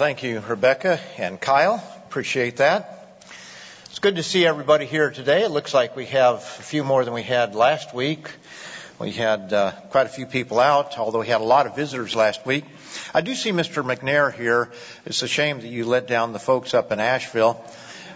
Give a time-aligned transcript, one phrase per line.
[0.00, 1.74] Thank you, Rebecca and Kyle.
[2.06, 3.22] Appreciate that.
[3.90, 5.42] It's good to see everybody here today.
[5.42, 8.30] It looks like we have a few more than we had last week.
[8.98, 12.16] We had uh, quite a few people out, although we had a lot of visitors
[12.16, 12.64] last week.
[13.12, 13.84] I do see Mr.
[13.84, 14.70] McNair here.
[15.04, 17.62] It's a shame that you let down the folks up in Asheville.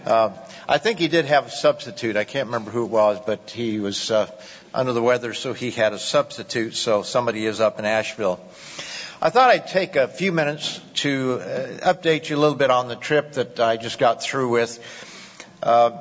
[0.07, 0.31] Uh,
[0.67, 2.17] I think he did have a substitute.
[2.17, 4.25] I can't remember who it was, but he was uh,
[4.73, 6.73] under the weather, so he had a substitute.
[6.73, 8.39] So somebody is up in Asheville.
[9.25, 12.89] I thought I'd take a few minutes to uh, update you a little bit on
[12.89, 14.79] the trip that I just got through with.
[15.63, 15.97] Uh,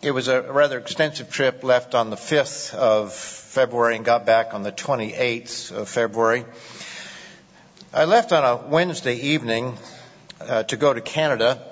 [0.00, 4.54] it was a rather extensive trip, left on the 5th of February and got back
[4.54, 6.46] on the 28th of February.
[7.92, 9.76] I left on a Wednesday evening
[10.40, 11.62] uh, to go to Canada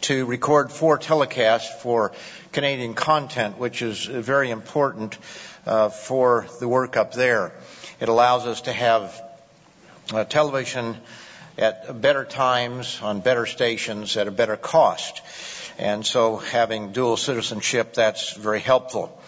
[0.00, 2.12] to record four telecasts for
[2.52, 5.18] Canadian content, which is very important
[5.66, 7.52] uh, for the work up there.
[8.00, 9.25] It allows us to have
[10.28, 10.96] television
[11.58, 15.22] at better times on better stations at a better cost.
[15.78, 19.20] And so having dual citizenship, that's very helpful.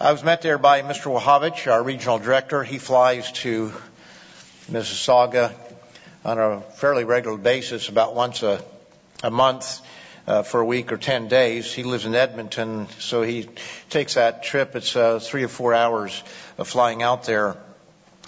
[0.00, 1.16] I was met there by Mr.
[1.16, 2.64] Wachowicz, our regional director.
[2.64, 3.72] He flies to
[4.70, 5.52] Mississauga
[6.24, 8.62] on a fairly regular basis, about once a,
[9.22, 9.80] a month
[10.26, 11.72] uh, for a week or 10 days.
[11.72, 13.48] He lives in Edmonton, so he
[13.90, 14.76] takes that trip.
[14.76, 16.22] It's uh, three or four hours
[16.58, 17.54] of flying out there uh,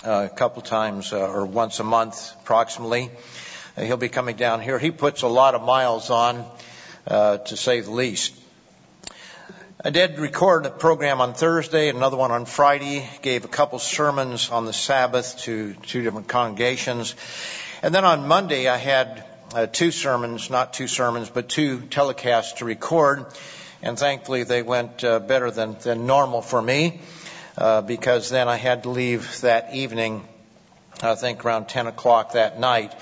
[0.04, 3.10] a couple times uh, or once a month approximately.
[3.76, 4.78] Uh, he'll be coming down here.
[4.78, 6.44] He puts a lot of miles on,
[7.06, 8.34] uh, to say the least.
[9.82, 14.50] I did record a program on Thursday, another one on Friday, gave a couple sermons
[14.50, 17.14] on the Sabbath to two different congregations.
[17.82, 22.56] And then on Monday I had uh, two sermons, not two sermons, but two telecasts
[22.56, 23.26] to record.
[23.82, 27.00] And thankfully they went uh, better than, than normal for me,
[27.56, 30.26] uh, because then I had to leave that evening,
[31.02, 32.92] I think around 10 o'clock that night,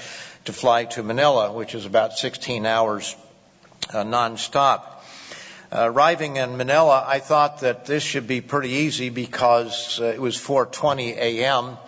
[0.45, 3.17] to fly to Manila, which is about 16 hours
[3.91, 4.83] uh, nonstop.
[5.71, 10.21] Uh, arriving in Manila, I thought that this should be pretty easy because uh, it
[10.21, 11.79] was 4:20 a.m.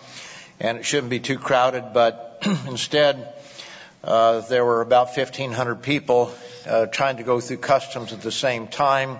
[0.58, 1.92] and it shouldn't be too crowded.
[1.92, 3.34] But instead,
[4.02, 6.34] uh, there were about 1,500 people
[6.66, 9.18] uh, trying to go through customs at the same time,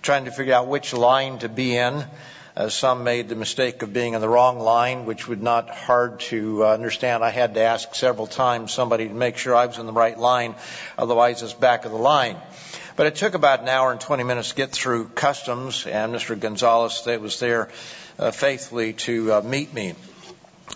[0.00, 2.04] trying to figure out which line to be in.
[2.58, 6.18] Uh, some made the mistake of being in the wrong line, which was not hard
[6.18, 7.22] to uh, understand.
[7.22, 10.18] I had to ask several times somebody to make sure I was in the right
[10.18, 10.56] line,
[10.98, 12.36] otherwise it's back of the line.
[12.96, 16.36] But it took about an hour and 20 minutes to get through customs, and Mr.
[16.36, 17.68] Gonzalez was there
[18.18, 19.94] uh, faithfully to meet me.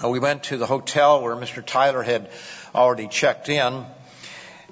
[0.09, 1.67] We went to the hotel where Mr.
[1.67, 2.31] Tyler had
[2.77, 3.85] already checked in,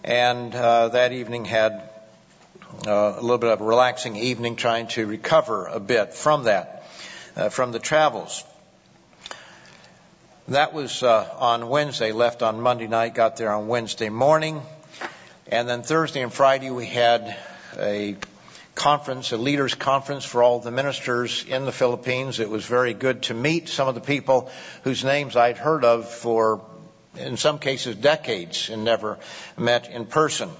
[0.04, 1.90] and that evening had
[2.86, 6.79] a little bit of a relaxing evening, trying to recover a bit from that,
[7.50, 8.44] from the travels.
[10.48, 12.12] That was uh, on Wednesday.
[12.12, 13.14] Left on Monday night.
[13.14, 14.60] Got there on Wednesday morning,
[15.46, 17.36] and then Thursday and Friday we had
[17.78, 18.16] a
[18.74, 22.40] conference, a leaders conference for all the ministers in the Philippines.
[22.40, 24.50] It was very good to meet some of the people
[24.82, 26.64] whose names I'd heard of for
[27.16, 29.18] in some cases decades and never
[29.56, 30.50] met in person.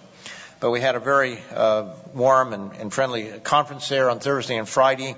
[0.61, 4.69] But we had a very uh, warm and, and, friendly conference there on Thursday and
[4.69, 5.17] Friday.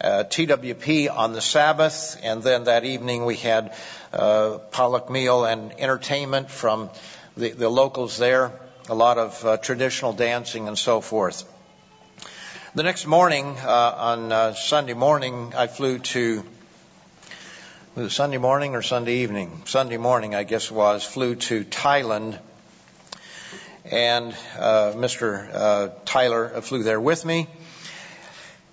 [0.00, 3.74] Uh, TWP on the Sabbath, and then that evening we had
[4.12, 6.90] uh, Pollock meal and entertainment from
[7.36, 8.52] the, the, locals there.
[8.88, 11.44] A lot of uh, traditional dancing and so forth.
[12.76, 16.44] The next morning, uh, on uh, Sunday morning, I flew to
[17.96, 19.62] was it Sunday morning or Sunday evening?
[19.64, 22.38] Sunday morning, I guess it was, flew to Thailand.
[23.84, 25.48] And uh, Mr.
[25.52, 27.48] Uh, Tyler flew there with me.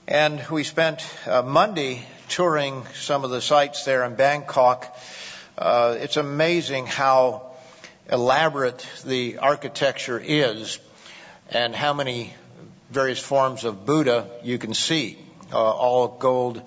[0.08, 4.96] And we spent uh, Monday touring some of the sites there in Bangkok.
[5.58, 7.48] Uh, it's amazing how
[8.12, 10.78] elaborate the architecture is
[11.50, 12.36] and how many
[12.92, 15.18] various forms of Buddha you can see.
[15.52, 16.62] Uh, all gold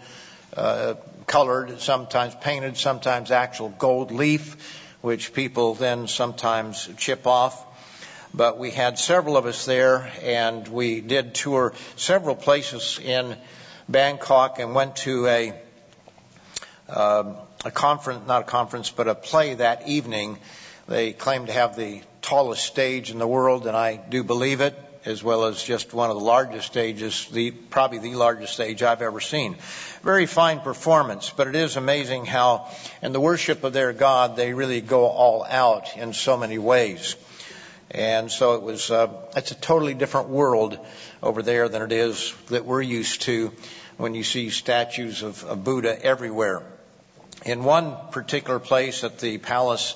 [0.56, 0.94] uh,
[1.28, 7.67] colored, sometimes painted, sometimes actual gold leaf, which people then sometimes chip off.
[8.38, 13.36] But we had several of us there, and we did tour several places in
[13.88, 15.60] Bangkok and went to a
[16.88, 20.38] uh, a conference, not a conference, but a play that evening.
[20.86, 24.78] They claim to have the tallest stage in the world, and I do believe it
[25.04, 29.02] as well as just one of the largest stages, the, probably the largest stage I've
[29.02, 29.56] ever seen.
[30.04, 32.68] Very fine performance, but it is amazing how
[33.02, 37.16] in the worship of their God, they really go all out in so many ways.
[37.90, 40.78] And so it was, uh, it's a totally different world
[41.22, 43.52] over there than it is that we're used to
[43.96, 46.62] when you see statues of, of Buddha everywhere.
[47.44, 49.94] In one particular place at the palace,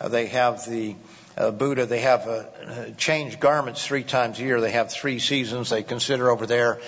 [0.00, 0.96] uh, they have the
[1.36, 4.60] uh, Buddha, they have uh, change garments three times a year.
[4.60, 6.80] They have three seasons they consider over there,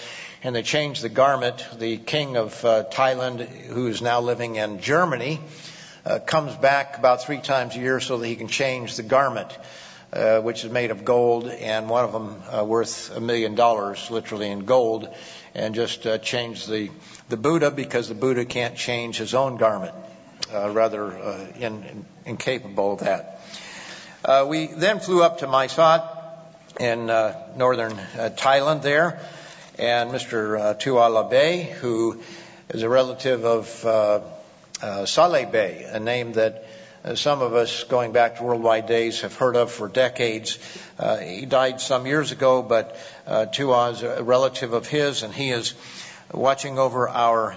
[0.43, 1.67] and they change the garment.
[1.79, 5.41] The king of uh, Thailand, who is now living in Germany,
[6.05, 9.57] uh, comes back about three times a year so that he can change the garment.
[10.13, 14.11] Uh, which is made of gold, and one of them uh, worth a million dollars,
[14.11, 15.09] literally in gold,
[15.55, 16.91] and just uh, change the
[17.31, 19.95] the Buddha because the Buddha can't change his own garment,
[20.53, 23.41] uh, rather uh, in, in, incapable of that.
[24.23, 26.05] Uh, we then flew up to Mae Sot
[26.79, 27.93] in northern
[28.37, 29.19] Thailand there,
[29.79, 30.61] and Mr.
[30.61, 32.21] Uh, Tua Bey, who
[32.69, 36.62] is a relative of uh, Saleh Bey, a name that
[37.05, 40.59] uh, some of us going back to worldwide days have heard of for decades.
[40.99, 42.97] Uh, he died some years ago, but
[43.27, 45.75] uh, Tua is a relative of his, and he is
[46.33, 47.57] watching over our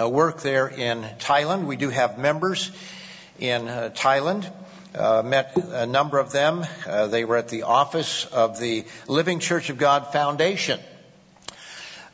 [0.00, 1.66] uh, work there in Thailand.
[1.66, 2.70] We do have members
[3.38, 4.50] in uh, Thailand.
[4.92, 6.66] Uh, met a number of them.
[7.10, 10.80] they were at the office of the Living Church of God Foundation.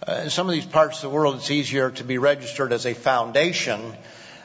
[0.06, 2.92] in some of these parts of the world, it's easier to be registered as a
[2.92, 3.96] foundation uh,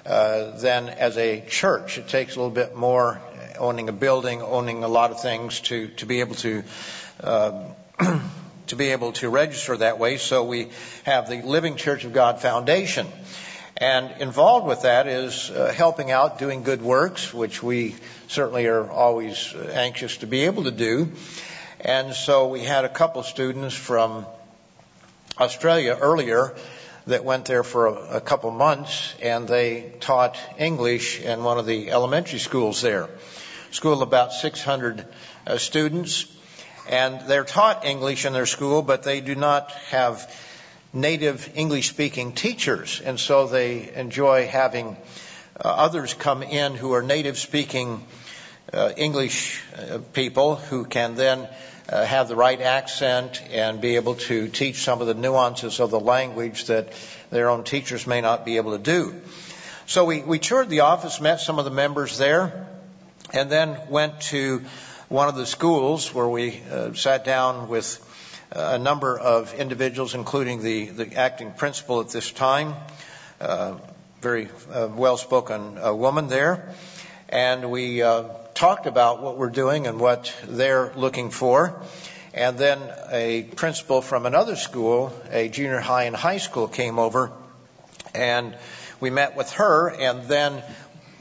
[0.04, 1.98] than as a church.
[1.98, 3.22] It takes a little bit more
[3.60, 6.64] owning a building, owning a lot of things to to be able to.
[7.20, 7.64] Uh,
[8.68, 10.70] to be able to register that way, so we
[11.04, 13.06] have the Living Church of God Foundation.
[13.76, 17.96] And involved with that is uh, helping out, doing good works, which we
[18.30, 21.12] certainly are always anxious to be able to do.
[21.82, 24.26] And so we had a couple students from
[25.38, 26.56] Australia earlier
[27.08, 31.66] that went there for a, a couple months and they taught English in one of
[31.66, 33.10] the elementary schools there.
[33.72, 35.06] School about 600
[35.48, 36.26] uh, students
[36.90, 40.30] and they're taught English in their school, but they do not have
[40.94, 43.02] native English speaking teachers.
[43.02, 44.98] And so they enjoy having
[45.64, 48.04] uh, others come in who are native speaking
[48.74, 51.48] uh, English uh, people who can then
[51.92, 55.92] uh, have the right accent and be able to teach some of the nuances of
[55.92, 56.94] the language that
[57.30, 59.22] their own teachers may not be able to do.
[59.86, 62.68] So we, we toured the office, met some of the members there,
[63.34, 64.64] and then went to
[65.10, 68.00] one of the schools where we uh, sat down with
[68.56, 72.74] uh, a number of individuals, including the, the acting principal at this time,
[73.42, 73.76] uh,
[74.22, 76.74] very uh, well-spoken uh, woman there,
[77.28, 78.02] and we
[78.62, 81.82] talked about what we're doing and what they're looking for.
[82.32, 82.78] And then
[83.10, 87.32] a principal from another school, a junior high and high school, came over
[88.14, 88.56] and
[89.00, 90.62] we met with her and then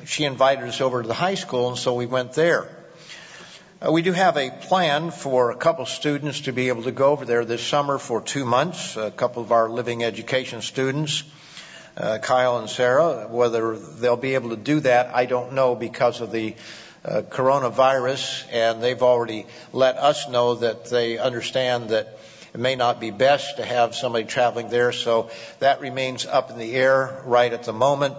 [0.04, 2.68] she invited us over to the high school and so we went there.
[3.80, 7.10] Uh, we do have a plan for a couple students to be able to go
[7.10, 8.98] over there this summer for two months.
[8.98, 11.24] A couple of our living education students,
[11.96, 13.28] uh, Kyle and Sarah.
[13.30, 16.54] Whether they'll be able to do that, I don't know because of the
[17.04, 22.18] uh, coronavirus, and they've already let us know that they understand that
[22.52, 25.30] it may not be best to have somebody traveling there, so
[25.60, 28.16] that remains up in the air right at the moment.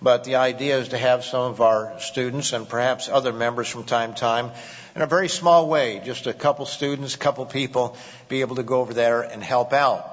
[0.00, 3.84] But the idea is to have some of our students and perhaps other members from
[3.84, 4.50] time to time
[4.94, 7.96] in a very small way, just a couple students, a couple people,
[8.28, 10.10] be able to go over there and help out.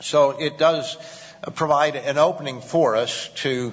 [0.00, 0.96] So it does
[1.54, 3.72] provide an opening for us to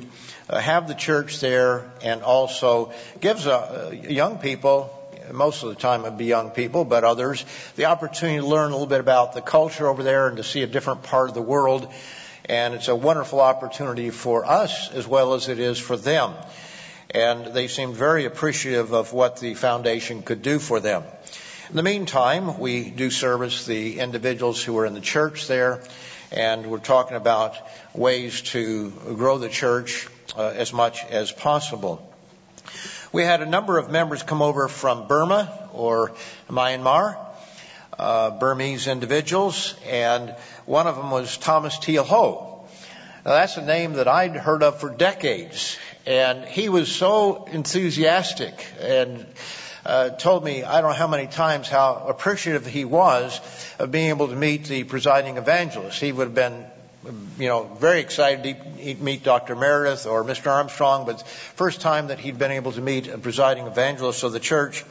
[0.50, 4.94] have the church there and also gives uh, young people
[5.32, 7.44] most of the time it'd be young people, but others,
[7.76, 10.64] the opportunity to learn a little bit about the culture over there and to see
[10.64, 11.92] a different part of the world.
[12.46, 16.34] And it's a wonderful opportunity for us as well as it is for them.
[17.10, 21.04] And they seemed very appreciative of what the foundation could do for them.
[21.70, 25.82] In the meantime, we do service the individuals who are in the church there,
[26.32, 27.56] and we're talking about
[27.94, 32.04] ways to grow the church uh, as much as possible.
[33.14, 36.12] We had a number of members come over from Burma or
[36.50, 37.18] Myanmar,
[37.98, 42.66] uh, Burmese individuals, and one of them was Thomas Teal Ho.
[43.26, 48.66] Now, that's a name that I'd heard of for decades, and he was so enthusiastic
[48.82, 49.26] and
[49.88, 53.40] uh, told me I don't know how many times how appreciative he was
[53.80, 56.00] of being able to meet the presiding evangelist.
[56.00, 56.66] He would have been
[57.40, 59.56] you know, very excited to meet Dr.
[59.56, 60.52] Meredith or Mr.
[60.52, 64.42] Armstrong, but first time that he'd been able to meet a presiding evangelist of the
[64.42, 64.84] church.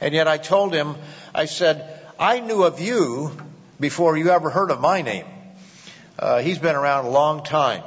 [0.00, 0.96] And yet I told him,
[1.32, 3.30] I said, I knew of you
[3.78, 5.26] before you ever heard of my name.
[6.18, 7.84] Uh, he's been around a long time.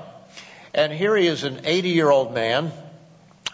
[0.74, 2.72] And here he is an 80 year old man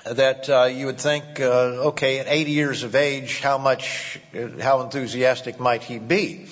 [0.05, 4.19] that uh, you would think, uh, okay, at 80 years of age, how much,
[4.61, 6.47] how enthusiastic might he be?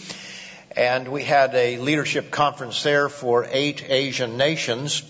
[0.76, 5.04] and we had a leadership conference there for eight Asian nations.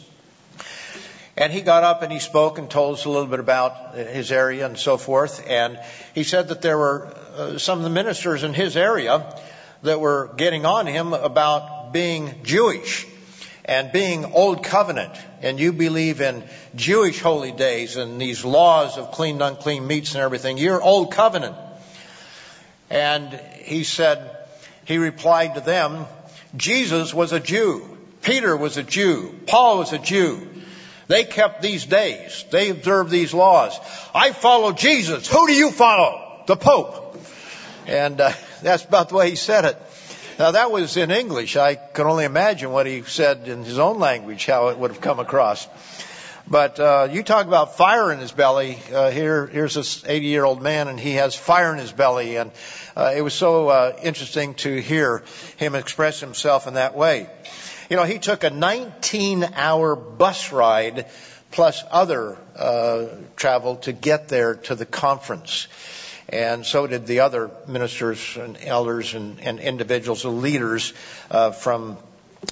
[1.35, 4.31] And he got up and he spoke and told us a little bit about his
[4.31, 5.47] area and so forth.
[5.47, 5.79] And
[6.13, 9.35] he said that there were uh, some of the ministers in his area
[9.81, 13.07] that were getting on him about being Jewish
[13.65, 15.13] and being old covenant.
[15.41, 16.43] And you believe in
[16.75, 20.57] Jewish holy days and these laws of clean and unclean meats and everything.
[20.57, 21.55] You're old covenant.
[22.89, 24.37] And he said,
[24.85, 26.05] he replied to them,
[26.55, 27.97] Jesus was a Jew.
[28.21, 29.33] Peter was a Jew.
[29.47, 30.47] Paul was a Jew.
[31.07, 32.45] They kept these days.
[32.51, 33.77] They observed these laws.
[34.13, 35.27] I follow Jesus.
[35.27, 36.43] Who do you follow?
[36.47, 37.17] The Pope.
[37.87, 39.81] And uh, that's about the way he said it.
[40.39, 41.55] Now that was in English.
[41.57, 45.01] I can only imagine what he said in his own language, how it would have
[45.01, 45.67] come across.
[46.47, 48.79] But uh, you talk about fire in his belly.
[48.91, 52.51] Uh, here, here's this 80-year-old man, and he has fire in his belly, and
[52.97, 55.23] uh, it was so uh, interesting to hear
[55.57, 57.29] him express himself in that way.
[57.89, 61.05] You know, he took a 19-hour bus ride
[61.51, 65.67] plus other uh, travel to get there to the conference.
[66.33, 70.93] And so did the other ministers and elders and, individuals and individuals, leaders
[71.29, 71.97] uh, from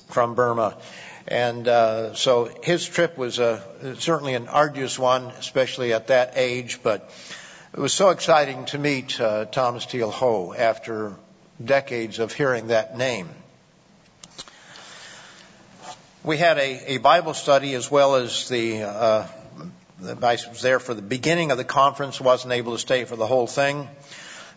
[0.07, 0.77] from Burma.
[1.27, 3.63] And uh, so his trip was a,
[3.97, 6.79] certainly an arduous one, especially at that age.
[6.83, 7.09] But
[7.73, 11.15] it was so exciting to meet uh, Thomas Teal Ho after
[11.63, 13.29] decades of hearing that name.
[16.23, 19.40] We had a, a Bible study as well as the, uh, the,
[20.03, 23.27] I was there for the beginning of the conference, wasn't able to stay for the
[23.27, 23.88] whole thing,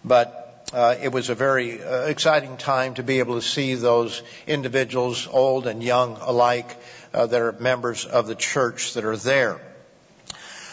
[0.05, 4.23] but uh, it was a very uh, exciting time to be able to see those
[4.47, 6.77] individuals, old and young alike,
[7.13, 9.61] uh, that are members of the church that are there.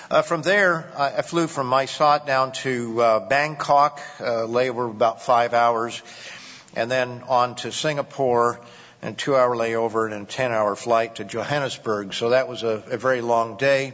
[0.09, 5.53] Uh, from there, I, flew from Mae Sot down to uh, Bangkok, uh, about five
[5.53, 6.01] hours,
[6.75, 8.59] and then on to Singapore,
[9.01, 12.13] and two hour layover and a 10 hour flight to Johannesburg.
[12.13, 13.93] So that was a, a very long day.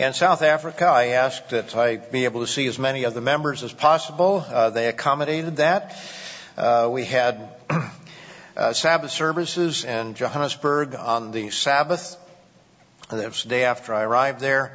[0.00, 3.20] In South Africa, I asked that I be able to see as many of the
[3.20, 4.42] members as possible.
[4.48, 5.94] Uh, they accommodated that.
[6.56, 7.50] Uh, we had
[8.56, 12.16] uh, Sabbath services in Johannesburg on the Sabbath.
[13.10, 14.74] That was the day after I arrived there.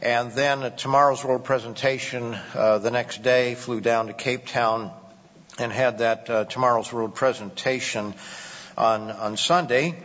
[0.00, 4.92] And then tomorrow's world presentation uh, the next day, flew down to Cape Town
[5.58, 8.14] and had that uh, tomorrow's world presentation
[8.78, 9.96] on, on Sunday.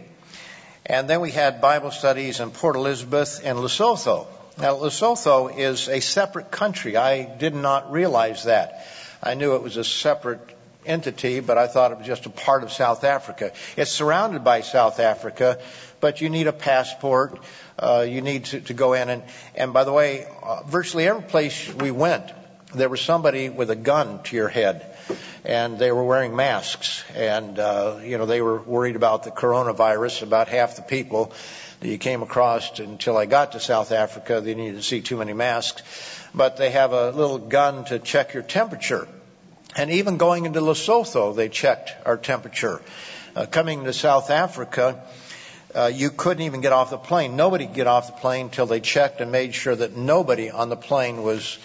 [0.87, 4.25] And then we had Bible studies in Port Elizabeth and Lesotho.
[4.59, 6.97] Now, Lesotho is a separate country.
[6.97, 8.85] I did not realize that.
[9.23, 10.41] I knew it was a separate
[10.85, 13.53] entity, but I thought it was just a part of South Africa.
[13.77, 15.59] It's surrounded by South Africa,
[16.01, 17.39] but you need a passport.
[17.77, 19.23] Uh, you need to, to go in and,
[19.55, 22.29] and by the way, uh, virtually every place we went,
[22.75, 24.93] there was somebody with a gun to your head
[25.45, 27.03] and they were wearing masks.
[27.15, 30.21] And, uh, you know, they were worried about the coronavirus.
[30.21, 31.31] About half the people
[31.79, 35.17] that you came across until I got to South Africa, they needed to see too
[35.17, 35.81] many masks.
[36.33, 39.07] But they have a little gun to check your temperature.
[39.75, 42.81] And even going into Lesotho, they checked our temperature.
[43.35, 45.01] Uh, coming to South Africa,
[45.73, 47.35] uh, you couldn't even get off the plane.
[47.35, 50.69] Nobody could get off the plane until they checked and made sure that nobody on
[50.69, 51.59] the plane was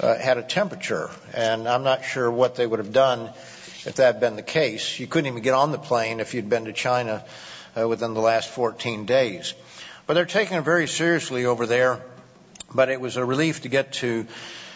[0.00, 3.26] uh, had a temperature, and I'm not sure what they would have done
[3.84, 4.98] if that had been the case.
[4.98, 7.22] You couldn't even get on the plane if you'd been to China
[7.76, 9.54] within the last 14 days.
[10.06, 12.00] But they're taking it very seriously over there.
[12.74, 14.26] But it was a relief to get to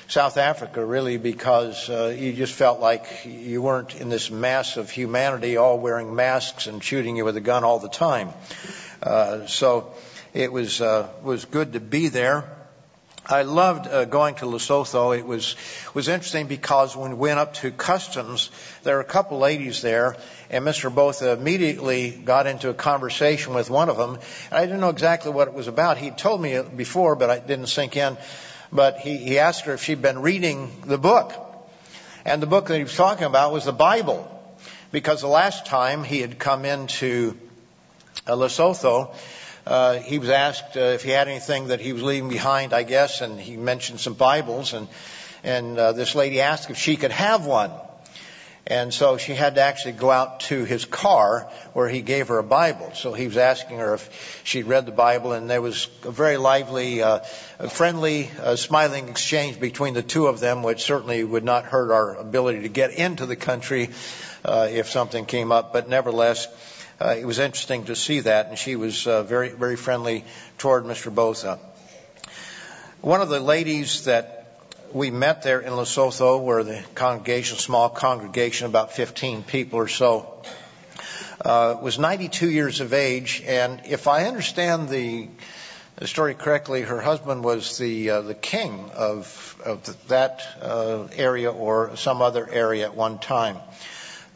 [0.08, 4.90] South Africa, really, because uh, you just felt like you weren't in this mass of
[4.90, 8.30] humanity all wearing masks and shooting you with a gun all the time.
[9.02, 9.94] Uh, so
[10.34, 12.44] it was uh, was good to be there.
[13.26, 15.16] I loved uh, going to Lesotho.
[15.16, 15.56] It was
[15.94, 18.50] was interesting because when we went up to customs,
[18.82, 20.16] there were a couple ladies there,
[20.50, 20.94] and Mr.
[20.94, 24.18] Botha immediately got into a conversation with one of them.
[24.50, 25.96] And I didn't know exactly what it was about.
[25.96, 28.18] He told me before, but I didn't sink in.
[28.70, 31.32] But he, he asked her if she'd been reading the book,
[32.26, 34.30] and the book that he was talking about was the Bible,
[34.92, 37.38] because the last time he had come into
[38.26, 39.14] uh, Lesotho
[40.04, 43.20] he was asked uh, if he had anything that he was leaving behind, I guess,
[43.20, 44.88] and he mentioned some Bibles, and
[45.42, 47.70] and uh, this lady asked if she could have one.
[48.66, 52.38] And so she had to actually go out to his car where he gave her
[52.38, 52.92] a Bible.
[52.94, 56.38] So he was asking her if she'd read the Bible, and there was a very
[56.38, 57.18] lively, uh,
[57.68, 62.14] friendly, uh, smiling exchange between the two of them, which certainly would not hurt our
[62.16, 63.90] ability to get into the country
[64.46, 65.74] uh, if something came up.
[65.74, 66.50] But nevertheless, uh,
[67.08, 70.24] it was interesting to see that, and she was uh, very, very friendly
[70.58, 71.14] toward Mr.
[71.14, 71.58] Botha.
[73.00, 78.66] One of the ladies that we met there in Lesotho, where the congregation, small congregation,
[78.66, 80.42] about 15 people or so,
[81.44, 85.28] uh, was 92 years of age, and if I understand the
[85.96, 91.06] the story correctly, her husband was the uh, the king of of the, that uh,
[91.14, 93.58] area or some other area at one time.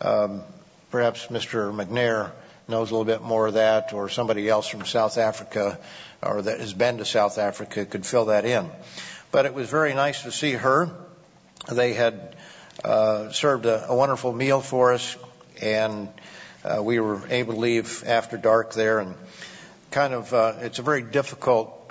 [0.00, 0.42] Um,
[0.90, 1.72] perhaps Mr.
[1.74, 2.30] McNair
[2.68, 5.78] knows a little bit more of that, or somebody else from South Africa
[6.22, 8.70] or that has been to South Africa could fill that in.
[9.30, 10.90] But it was very nice to see her.
[11.70, 12.36] They had
[12.84, 15.16] uh, served a, a wonderful meal for us,
[15.60, 16.08] and
[16.64, 19.14] uh, we were able to leave after dark there and
[19.90, 21.90] kind of uh, it's a very difficult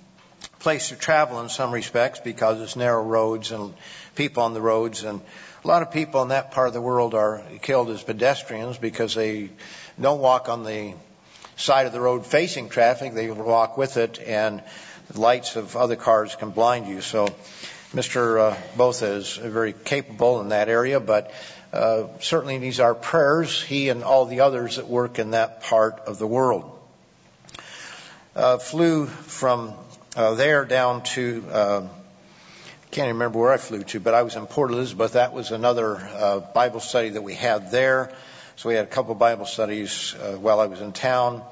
[0.58, 3.72] place to travel in some respects because it's narrow roads and
[4.14, 5.20] people on the roads and
[5.64, 9.14] a lot of people in that part of the world are killed as pedestrians because
[9.14, 9.50] they
[10.00, 10.94] don't walk on the
[11.56, 14.62] side of the road facing traffic they walk with it and
[15.10, 17.28] the lights of other cars can blind you so
[17.94, 18.52] Mr.
[18.52, 21.32] Uh, Botha is very capable in that area but
[21.72, 26.00] uh, certainly needs our prayers he and all the others that work in that part
[26.06, 26.76] of the world
[28.34, 29.74] uh, flew from
[30.16, 31.82] uh, there down to, uh,
[32.90, 35.12] can't remember where I flew to, but I was in Port Elizabeth.
[35.12, 38.12] That was another uh, Bible study that we had there.
[38.60, 41.42] So we had a couple Bible studies uh, while I was in town,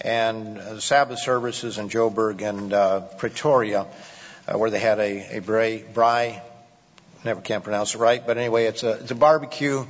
[0.00, 3.88] and uh, Sabbath services in Joburg and uh, Pretoria,
[4.46, 6.40] uh, where they had a, a bray, bry,
[7.24, 9.84] never can pronounce it right, but anyway, it's a, it's a barbecue,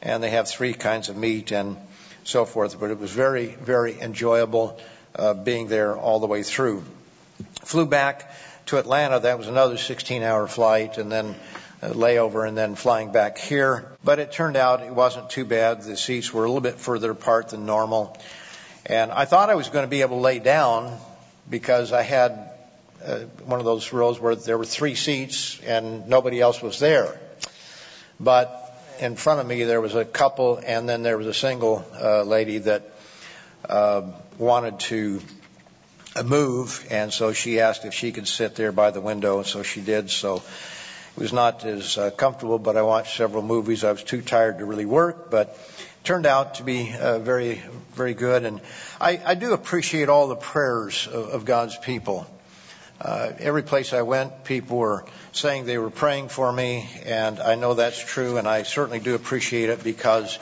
[0.00, 1.76] and they have three kinds of meat and
[2.22, 2.78] so forth.
[2.78, 4.78] But it was very, very enjoyable
[5.16, 6.84] uh, being there all the way through.
[7.64, 8.32] Flew back
[8.66, 9.18] to Atlanta.
[9.18, 11.34] That was another 16 hour flight and then
[11.82, 13.92] layover and then flying back here.
[14.04, 15.82] But it turned out it wasn't too bad.
[15.82, 18.16] The seats were a little bit further apart than normal.
[18.84, 20.96] And I thought I was going to be able to lay down
[21.48, 22.50] because I had
[23.04, 27.20] uh, one of those rows where there were three seats and nobody else was there.
[28.18, 28.62] But
[29.00, 32.22] in front of me there was a couple and then there was a single uh,
[32.22, 32.90] lady that
[33.68, 34.02] uh,
[34.38, 35.20] wanted to
[36.24, 39.62] move, and so she asked if she could sit there by the window, and so
[39.62, 40.10] she did.
[40.10, 40.42] So
[41.16, 43.84] was not as uh, comfortable, but I watched several movies.
[43.84, 45.58] I was too tired to really work, but
[46.04, 47.62] turned out to be uh, very,
[47.94, 48.44] very good.
[48.44, 48.60] And
[49.00, 52.26] I, I do appreciate all the prayers of, of God's people.
[53.00, 57.54] Uh, every place I went, people were saying they were praying for me, and I
[57.54, 60.38] know that's true, and I certainly do appreciate it because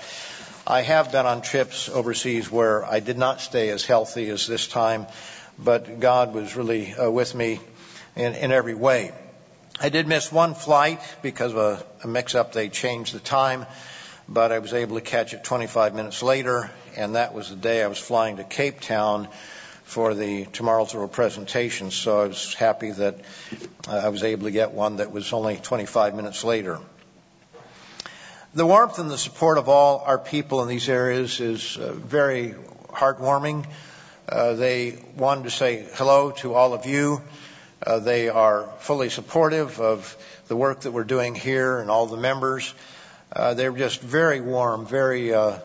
[0.66, 4.68] I have been on trips overseas where I did not stay as healthy as this
[4.68, 5.06] time,
[5.58, 7.60] but God was really uh, with me
[8.16, 9.12] in, in every way.
[9.80, 12.52] I did miss one flight because of a, a mix up.
[12.52, 13.66] They changed the time,
[14.28, 17.82] but I was able to catch it 25 minutes later, and that was the day
[17.82, 19.26] I was flying to Cape Town
[19.82, 21.90] for the tomorrow's world presentation.
[21.90, 23.16] So I was happy that
[23.88, 26.78] uh, I was able to get one that was only 25 minutes later.
[28.54, 32.54] The warmth and the support of all our people in these areas is uh, very
[32.90, 33.66] heartwarming.
[34.28, 37.20] Uh, they wanted to say hello to all of you.
[37.84, 40.16] Uh, they are fully supportive of
[40.48, 42.74] the work that we're doing here and all the members.
[43.32, 45.58] Uh, they're just very warm, very uh,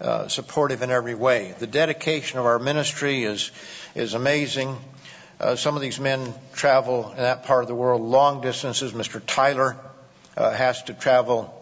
[0.00, 1.54] uh, supportive in every way.
[1.58, 3.50] The dedication of our ministry is
[3.94, 4.76] is amazing.
[5.56, 8.92] some of these men travel in that part of the world long distances.
[8.92, 9.20] Mr.
[9.24, 9.76] Tyler
[10.36, 11.54] has to travel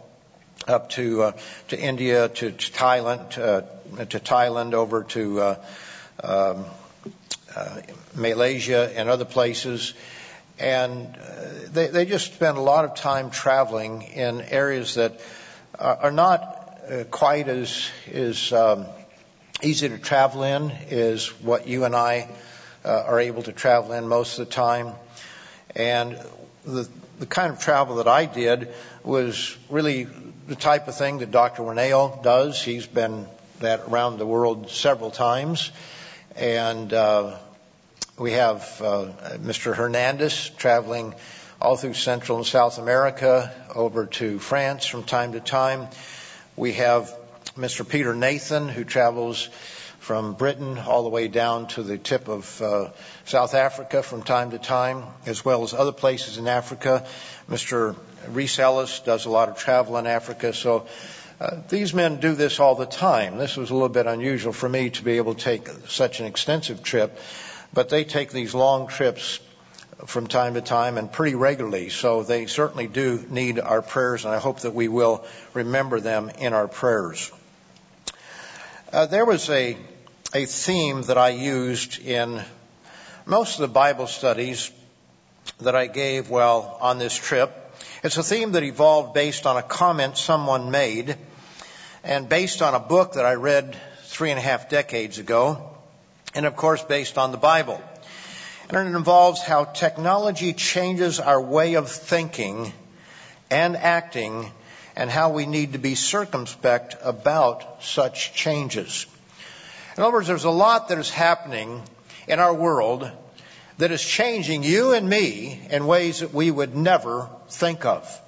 [0.67, 1.33] up to uh,
[1.69, 3.63] to India, to, to Thailand, uh,
[4.07, 5.65] to Thailand, over to uh,
[6.23, 6.65] um,
[7.55, 7.81] uh,
[8.17, 9.95] Malaysia and other places,
[10.59, 15.21] and uh, they they just spend a lot of time traveling in areas that
[15.79, 16.41] are, are not
[16.91, 18.87] uh, quite as is um,
[19.63, 22.29] easy to travel in as what you and I
[22.85, 24.93] uh, are able to travel in most of the time,
[25.75, 26.19] and
[26.65, 28.69] the the kind of travel that I did
[29.03, 30.07] was really
[30.47, 31.63] the type of thing that Dr.
[31.63, 32.63] Reneo does.
[32.63, 33.27] He's been
[33.61, 35.71] that around the world several times.
[36.35, 37.39] And uh,
[38.19, 39.75] we have uh, Mr.
[39.75, 41.15] Hernandez traveling
[41.61, 45.89] all through Central and South America over to France from time to time.
[46.57, 47.15] We have
[47.59, 47.87] Mr.
[47.87, 49.49] Peter Nathan who travels
[49.99, 52.91] from Britain all the way down to the tip of uh,
[53.25, 57.05] South Africa from time to time, as well as other places in Africa.
[57.51, 57.97] Mr.
[58.29, 60.87] Reese Ellis does a lot of travel in Africa, so
[61.39, 63.37] uh, these men do this all the time.
[63.37, 66.27] This was a little bit unusual for me to be able to take such an
[66.27, 67.19] extensive trip,
[67.73, 69.41] but they take these long trips
[70.07, 71.89] from time to time and pretty regularly.
[71.89, 75.25] So they certainly do need our prayers, and I hope that we will
[75.55, 77.33] remember them in our prayers.
[78.93, 79.77] Uh, there was a
[80.35, 82.43] a theme that I used in
[83.25, 84.71] most of the Bible studies
[85.61, 87.53] that I gave while on this trip.
[88.03, 91.17] It's a theme that evolved based on a comment someone made
[92.05, 95.76] and based on a book that I read three and a half decades ago,
[96.37, 97.83] and of course based on the Bible.
[98.69, 102.73] And it involves how technology changes our way of thinking
[103.51, 104.53] and acting
[104.95, 109.07] and how we need to be circumspect about such changes.
[109.97, 111.83] In other words, there's a lot that is happening
[112.29, 113.11] in our world
[113.79, 118.21] that is changing you and me in ways that we would never think of.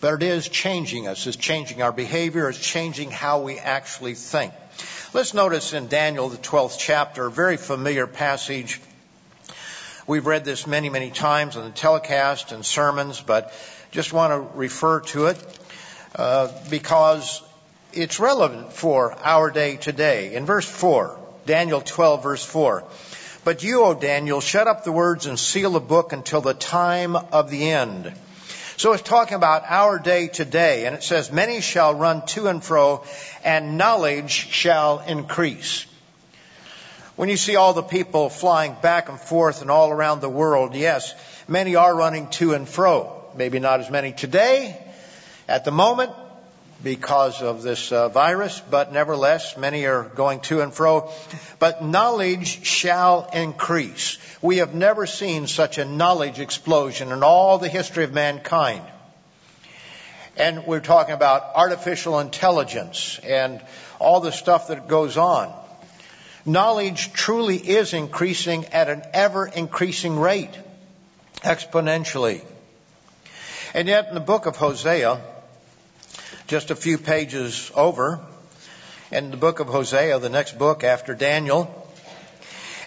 [0.00, 1.26] But it is changing us.
[1.26, 2.48] It's changing our behavior.
[2.48, 4.52] It's changing how we actually think.
[5.14, 8.78] Let's notice in Daniel, the 12th chapter, a very familiar passage.
[10.06, 13.54] We've read this many, many times on the telecast and sermons, but
[13.90, 15.60] just want to refer to it
[16.14, 17.42] uh, because
[17.94, 20.34] it's relevant for our day today.
[20.34, 22.84] In verse 4, Daniel 12, verse 4.
[23.44, 27.16] But you, O Daniel, shut up the words and seal the book until the time
[27.16, 28.12] of the end.
[28.78, 32.62] So it's talking about our day today, and it says, Many shall run to and
[32.62, 33.02] fro,
[33.42, 35.84] and knowledge shall increase.
[37.16, 40.76] When you see all the people flying back and forth and all around the world,
[40.76, 41.12] yes,
[41.48, 43.20] many are running to and fro.
[43.36, 44.80] Maybe not as many today
[45.48, 46.12] at the moment
[46.82, 51.10] because of this uh, virus, but nevertheless, many are going to and fro.
[51.58, 54.18] But knowledge shall increase.
[54.40, 58.84] We have never seen such a knowledge explosion in all the history of mankind.
[60.36, 63.60] And we're talking about artificial intelligence and
[63.98, 65.52] all the stuff that goes on.
[66.46, 70.56] Knowledge truly is increasing at an ever increasing rate,
[71.38, 72.44] exponentially.
[73.74, 75.20] And yet in the book of Hosea,
[76.48, 78.20] just a few pages over,
[79.12, 81.86] in the book of Hosea, the next book after Daniel,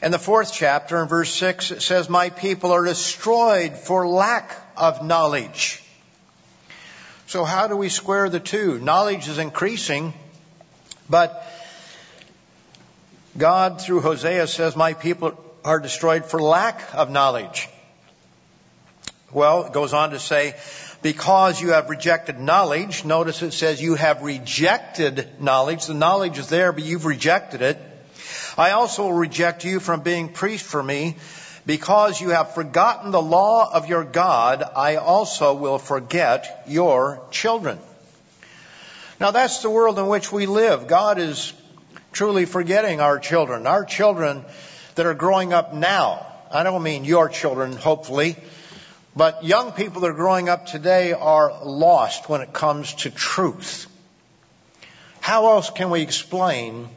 [0.01, 4.51] in the fourth chapter, in verse 6, it says, My people are destroyed for lack
[4.75, 5.83] of knowledge.
[7.27, 8.79] So how do we square the two?
[8.79, 10.15] Knowledge is increasing,
[11.07, 11.45] but
[13.37, 17.69] God through Hosea says, My people are destroyed for lack of knowledge.
[19.31, 20.55] Well, it goes on to say,
[21.01, 25.87] because you have rejected knowledge, notice it says you have rejected knowledge.
[25.87, 27.79] The knowledge is there, but you've rejected it.
[28.57, 31.17] I also reject you from being priest for me.
[31.63, 37.77] Because you have forgotten the law of your God, I also will forget your children.
[39.19, 40.87] Now that's the world in which we live.
[40.87, 41.53] God is
[42.11, 43.67] truly forgetting our children.
[43.67, 44.43] Our children
[44.95, 46.25] that are growing up now.
[46.51, 48.35] I don't mean your children, hopefully,
[49.15, 53.87] but young people that are growing up today are lost when it comes to truth.
[55.19, 56.87] How else can we explain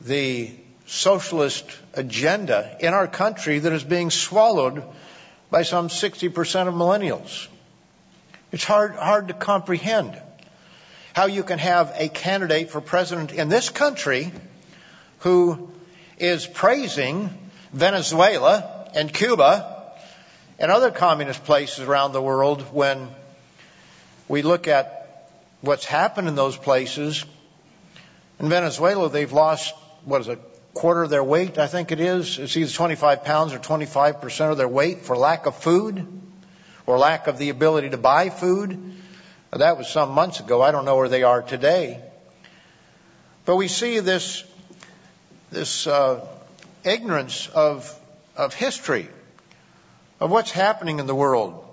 [0.00, 0.50] the
[0.86, 1.64] socialist
[1.94, 4.82] agenda in our country that is being swallowed
[5.50, 7.46] by some 60% of millennials.
[8.52, 10.20] It's hard, hard to comprehend
[11.14, 14.32] how you can have a candidate for president in this country
[15.20, 15.70] who
[16.18, 17.30] is praising
[17.72, 19.71] Venezuela and Cuba
[20.62, 23.08] and other communist places around the world when
[24.28, 25.28] we look at
[25.60, 27.24] what's happened in those places.
[28.38, 30.38] In Venezuela, they've lost, what is it,
[30.72, 32.38] quarter of their weight, I think it is.
[32.38, 36.06] It's either 25 pounds or 25% of their weight for lack of food
[36.86, 38.94] or lack of the ability to buy food.
[39.50, 40.62] That was some months ago.
[40.62, 42.00] I don't know where they are today.
[43.44, 44.44] But we see this,
[45.50, 46.24] this uh,
[46.84, 47.92] ignorance of,
[48.36, 49.08] of history,
[50.22, 51.64] of what's happening in the world.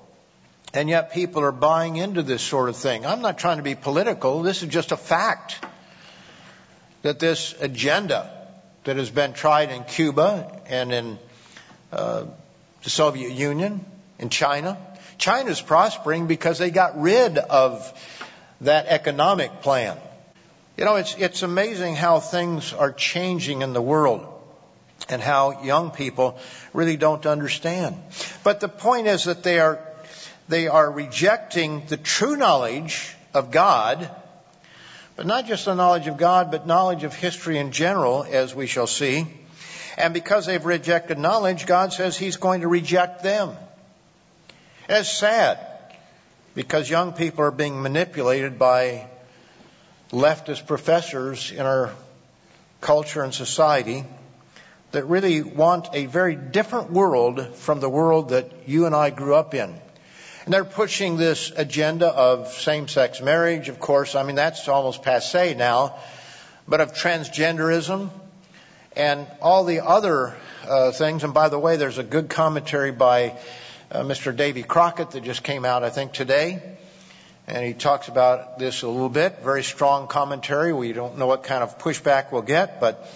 [0.73, 3.05] And yet people are buying into this sort of thing.
[3.05, 4.41] I'm not trying to be political.
[4.41, 5.63] This is just a fact
[7.03, 8.27] that this agenda
[8.85, 11.19] that has been tried in Cuba and in
[11.93, 12.25] uh,
[12.83, 13.85] the Soviet Union,
[14.17, 14.79] in China.
[15.19, 17.93] China's prospering because they got rid of
[18.61, 19.95] that economic plan.
[20.75, 24.25] You know, it's, it's amazing how things are changing in the world
[25.07, 26.37] and how young people
[26.73, 27.95] really don't understand.
[28.43, 29.79] But the point is that they are,
[30.47, 34.09] they are rejecting the true knowledge of God
[35.19, 38.67] but not just the knowledge of God, but knowledge of history in general, as we
[38.67, 39.27] shall see.
[39.97, 43.53] And because they've rejected knowledge, God says He's going to reject them.
[44.87, 45.59] it's sad
[46.55, 49.09] because young people are being manipulated by
[50.11, 51.93] leftist professors in our
[52.79, 54.05] culture and society
[54.91, 59.35] that really want a very different world from the world that you and I grew
[59.35, 59.79] up in.
[60.45, 64.15] And they're pushing this agenda of same-sex marriage, of course.
[64.15, 65.97] I mean, that's almost passe now.
[66.67, 68.09] But of transgenderism
[68.95, 70.35] and all the other
[70.67, 71.23] uh, things.
[71.23, 73.37] And by the way, there's a good commentary by
[73.91, 74.35] uh, Mr.
[74.35, 76.61] Davy Crockett that just came out, I think, today.
[77.47, 79.39] And he talks about this a little bit.
[79.43, 80.73] Very strong commentary.
[80.73, 83.07] We don't know what kind of pushback we'll get, but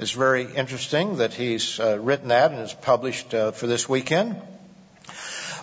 [0.00, 4.40] It's very interesting that he's uh, written that and it's published uh, for this weekend.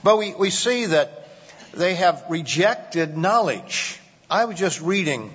[0.04, 1.28] But we, we see that
[1.74, 4.00] they have rejected knowledge.
[4.30, 5.34] I was just reading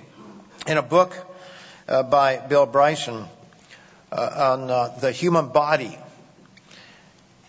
[0.67, 1.13] in a book
[1.89, 3.25] uh, by Bill Bryson
[4.09, 5.97] uh, on uh, the human body.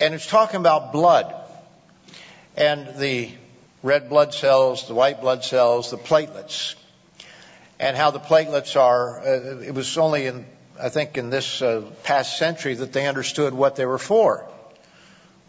[0.01, 1.33] And it's talking about blood
[2.57, 3.31] and the
[3.85, 6.75] red blood cells, the white blood cells, the platelets,
[7.79, 9.21] and how the platelets are.
[9.21, 10.47] Uh, it was only in
[10.81, 14.49] I think in this uh, past century that they understood what they were for,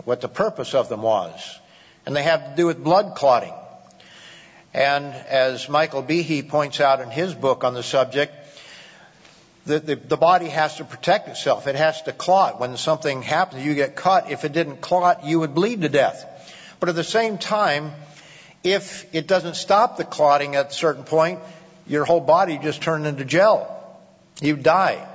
[0.04, 1.60] what the purpose of them was.
[2.06, 3.54] And they have to do with blood clotting.
[4.74, 8.34] And as Michael Behe points out in his book on the subject,
[9.66, 11.66] the, the, the, body has to protect itself.
[11.66, 12.60] It has to clot.
[12.60, 14.30] When something happens, you get cut.
[14.30, 16.24] If it didn't clot, you would bleed to death.
[16.80, 17.94] But at the same time,
[18.64, 21.40] if it doesn't stop the clotting at a certain point,
[21.88, 23.72] your whole body just turns into gel.
[24.40, 25.08] You die.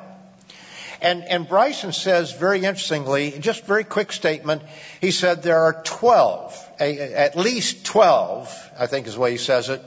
[1.02, 4.62] And, and Bryson says very interestingly, just very quick statement,
[5.00, 9.38] he said there are 12, a, at least 12, I think is the way he
[9.38, 9.82] says it,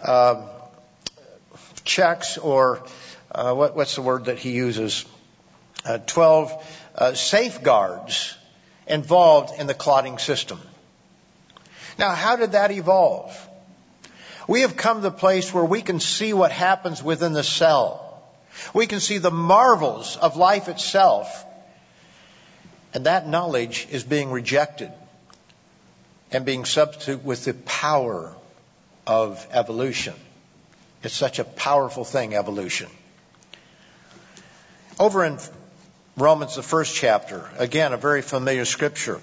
[0.00, 0.46] uh,
[1.84, 2.84] checks or
[3.30, 5.06] uh, what, what's the word that he uses?
[5.86, 6.52] Uh, 12
[6.96, 8.36] uh, safeguards
[8.86, 10.60] involved in the clotting system.
[11.98, 13.36] Now, how did that evolve?
[14.46, 18.13] We have come to the place where we can see what happens within the cell.
[18.72, 21.44] We can see the marvels of life itself.
[22.92, 24.92] And that knowledge is being rejected
[26.30, 28.34] and being substituted with the power
[29.06, 30.14] of evolution.
[31.02, 32.88] It's such a powerful thing, evolution.
[34.98, 35.38] Over in
[36.16, 39.20] Romans, the first chapter, again, a very familiar scripture.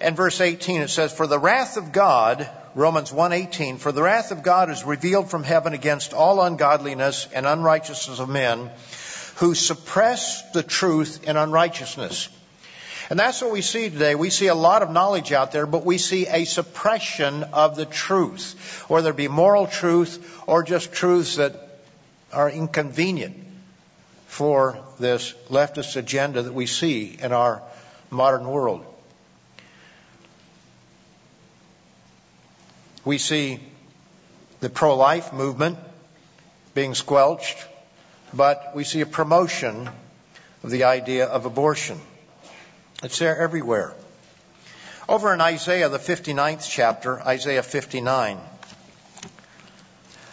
[0.00, 4.32] And verse 18, it says, For the wrath of God Romans 1:18 For the wrath
[4.32, 8.70] of God is revealed from heaven against all ungodliness and unrighteousness of men
[9.36, 12.28] who suppress the truth in unrighteousness.
[13.10, 14.14] And that's what we see today.
[14.14, 17.84] We see a lot of knowledge out there, but we see a suppression of the
[17.84, 21.54] truth, whether it be moral truth or just truths that
[22.32, 23.36] are inconvenient
[24.26, 27.62] for this leftist agenda that we see in our
[28.10, 28.84] modern world.
[33.04, 33.60] We see
[34.60, 35.78] the pro-life movement
[36.74, 37.58] being squelched,
[38.32, 39.90] but we see a promotion
[40.62, 42.00] of the idea of abortion.
[43.02, 43.92] It's there everywhere.
[45.06, 48.38] Over in Isaiah, the 59th chapter, Isaiah 59,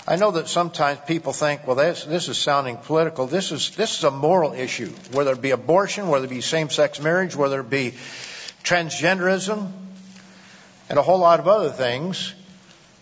[0.07, 3.27] I know that sometimes people think, well, this, this is sounding political.
[3.27, 7.01] This is, this is a moral issue, whether it be abortion, whether it be same-sex
[7.01, 7.95] marriage, whether it be
[8.63, 9.71] transgenderism,
[10.89, 12.33] and a whole lot of other things.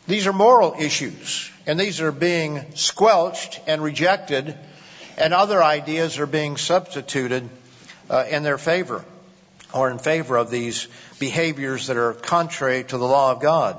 [0.10, 4.58] These are moral issues, and these are being squelched and rejected,
[5.19, 7.48] and other ideas are being substituted
[8.10, 9.06] uh, in their favor
[9.72, 10.88] or in favor of these
[11.19, 13.78] behaviors that are contrary to the law of God.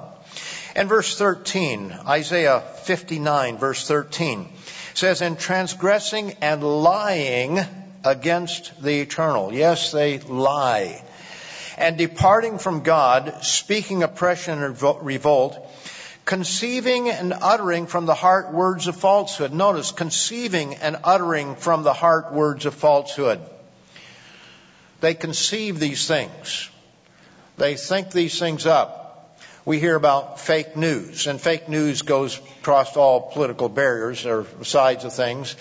[0.77, 4.49] And verse 13, Isaiah 59 verse 13
[4.95, 7.59] says, in transgressing and lying
[8.05, 9.53] against the eternal.
[9.53, 11.05] Yes, they lie.
[11.77, 15.67] And departing from God, speaking oppression and revolt,
[16.31, 19.53] conceiving and uttering from the heart words of falsehood.
[19.53, 23.41] Notice, conceiving and uttering from the heart words of falsehood.
[25.01, 26.71] They conceive these things.
[27.57, 29.41] They think these things up.
[29.65, 35.05] We hear about fake news, and fake news goes across all political barriers or sides
[35.05, 35.57] of things.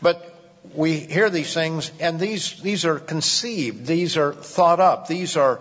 [0.00, 0.34] But
[0.74, 3.84] we hear these things, and these, these are conceived.
[3.84, 5.08] These are thought up.
[5.08, 5.60] These are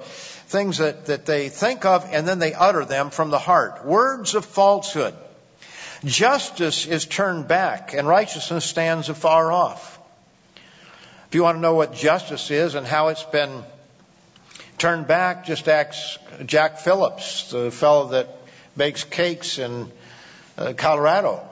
[0.50, 3.86] things that, that they think of and then they utter them from the heart.
[3.86, 5.14] Words of falsehood.
[6.04, 10.00] Justice is turned back and righteousness stands afar off.
[11.28, 13.64] If you want to know what justice is and how it's been
[14.80, 18.36] turned back, just ask Jack Phillips, the fellow that
[18.76, 19.92] bakes cakes in
[20.58, 21.48] uh, Colorado.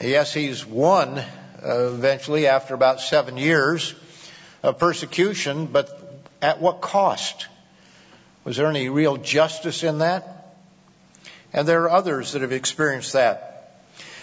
[0.00, 1.24] Yes, he's won uh,
[1.64, 3.92] eventually after about seven years
[4.62, 5.88] of persecution, but
[6.40, 7.48] at what cost?
[8.44, 10.56] Was there any real justice in that?
[11.52, 13.52] And there are others that have experienced that.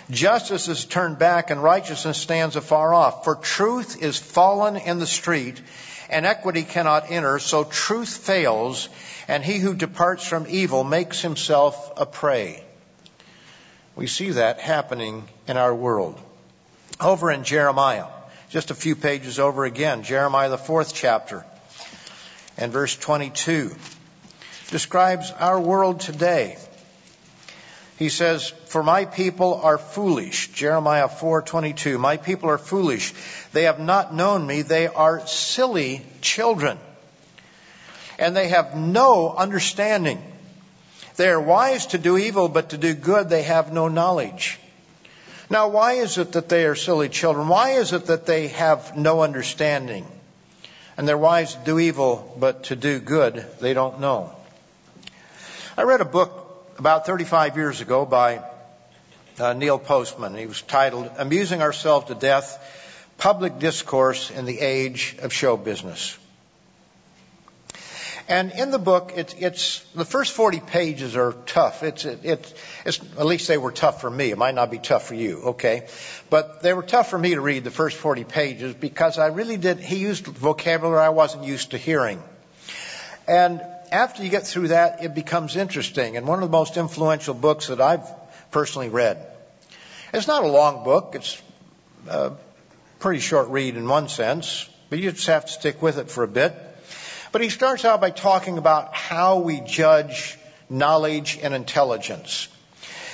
[0.10, 3.24] Justice is turned back and righteousness stands afar off.
[3.24, 5.62] For truth is fallen in the street
[6.10, 8.90] and equity cannot enter, so truth fails
[9.28, 12.64] and he who departs from evil makes himself a prey.
[13.96, 16.20] We see that happening in our world.
[17.00, 18.08] Over in Jeremiah,
[18.50, 21.46] just a few pages over again, Jeremiah the fourth chapter
[22.58, 23.76] and verse 22
[24.72, 26.58] describes our world today.
[27.98, 31.98] He says, "For my people are foolish." Jeremiah 4:22.
[31.98, 33.14] My people are foolish.
[33.52, 34.62] They have not known me.
[34.62, 36.80] They are silly children.
[38.18, 40.24] And they have no understanding.
[41.18, 44.58] They are wise to do evil, but to do good they have no knowledge.
[45.50, 47.48] Now, why is it that they are silly children?
[47.50, 50.06] Why is it that they have no understanding?
[50.96, 54.32] And they're wise to do evil, but to do good they don't know.
[55.80, 58.44] I read a book about 35 years ago by
[59.40, 60.36] uh, Neil Postman.
[60.36, 62.60] He was titled Amusing Ourselves to Death
[63.18, 66.18] Public Discourse in the Age of Show Business.
[68.28, 71.82] And in the book, it's, it's the first 40 pages are tough.
[71.82, 72.54] It's, it, it's,
[72.86, 74.32] it's, at least they were tough for me.
[74.32, 75.88] It might not be tough for you, okay?
[76.30, 79.56] But they were tough for me to read the first 40 pages because I really
[79.56, 82.22] did, he used vocabulary I wasn't used to hearing.
[83.30, 87.34] And after you get through that, it becomes interesting and one of the most influential
[87.34, 88.08] books that I've
[88.52, 89.26] personally read.
[90.14, 91.14] It's not a long book.
[91.16, 91.42] It's
[92.08, 92.34] a
[93.00, 96.24] pretty short read in one sense, but you just have to stick with it for
[96.24, 96.56] a bit.
[97.32, 100.38] But he starts out by talking about how we judge
[100.70, 102.48] knowledge and intelligence.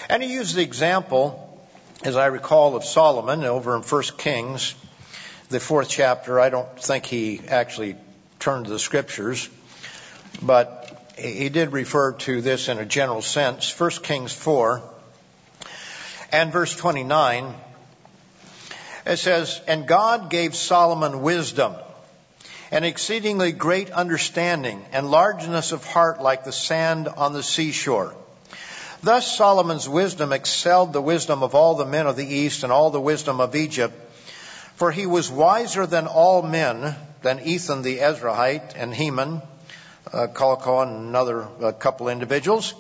[0.10, 1.60] And he uses the example,
[2.04, 4.76] as I recall, of Solomon over in 1 Kings,
[5.50, 6.40] the fourth chapter.
[6.40, 7.98] I don't think he actually
[8.40, 9.50] turned to the scriptures,
[10.42, 13.78] but he did refer to this in a general sense.
[13.80, 14.82] 1 Kings 4
[16.32, 17.54] and verse 29,
[19.06, 21.76] it says, And God gave Solomon wisdom
[22.72, 28.16] and exceedingly great understanding and largeness of heart like the sand on the seashore.
[29.04, 32.90] Thus Solomon's wisdom excelled the wisdom of all the men of the east and all
[32.90, 33.94] the wisdom of Egypt,
[34.76, 39.42] for he was wiser than all men, than Ethan the Ezrahite and Heman,
[40.14, 40.28] uh,
[40.82, 42.74] and another uh, couple individuals,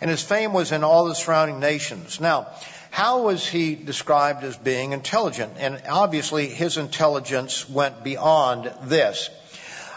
[0.00, 2.20] and his fame was in all the surrounding nations.
[2.20, 2.48] Now,
[2.90, 5.54] how was he described as being intelligent?
[5.56, 9.30] And obviously his intelligence went beyond this.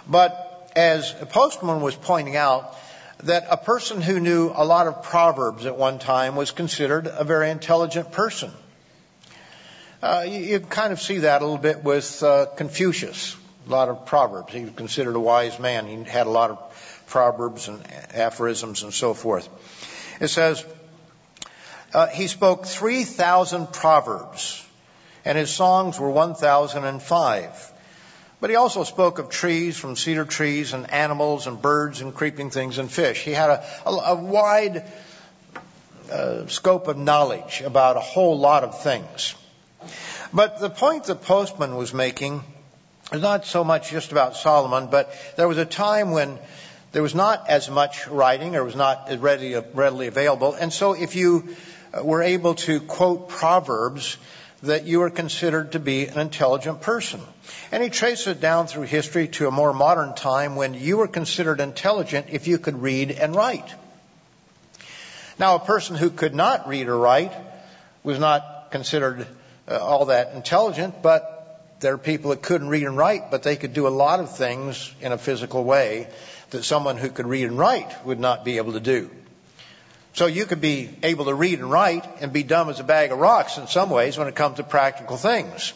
[0.07, 2.75] But as Postman was pointing out,
[3.23, 7.23] that a person who knew a lot of proverbs at one time was considered a
[7.23, 8.51] very intelligent person.
[10.01, 13.35] Uh, you, you, kind of see that a little bit with uh, Confucius.
[13.65, 14.54] A lot of proverbs.
[14.54, 15.88] He was considered a wise man.
[15.88, 19.49] He had a lot of proverbs and aphorisms and so forth.
[20.19, 20.63] It says,
[21.93, 24.65] uh, he spoke 3,000 proverbs,
[25.23, 27.71] and his songs were 1,005.
[28.41, 32.51] But he also spoke of trees, from cedar trees, and animals, and birds, and creeping
[32.51, 33.23] things, and fish.
[33.23, 34.84] He had a, a, a wide
[36.12, 39.34] uh, scope of knowledge about a whole lot of things.
[40.34, 42.43] But the point that Postman was making
[43.13, 46.39] not so much just about Solomon, but there was a time when
[46.91, 50.54] there was not as much writing, or was not readily, readily available.
[50.54, 51.56] And so if you
[52.02, 54.18] were able to quote Proverbs,
[54.65, 57.22] that you were considered to be an intelligent person.
[57.72, 61.08] And he traces it down through history to a more modern time when you were
[61.08, 63.68] considered intelligent if you could read and write.
[65.38, 67.34] Now, a person who could not read or write
[68.04, 69.28] was not considered
[69.68, 71.35] uh, all that intelligent, but
[71.86, 74.36] there are people that couldn't read and write, but they could do a lot of
[74.36, 76.08] things in a physical way
[76.50, 79.12] that someone who could read and write would not be able to do.
[80.15, 83.12] So you could be able to read and write and be dumb as a bag
[83.12, 85.74] of rocks in some ways when it comes to practical things.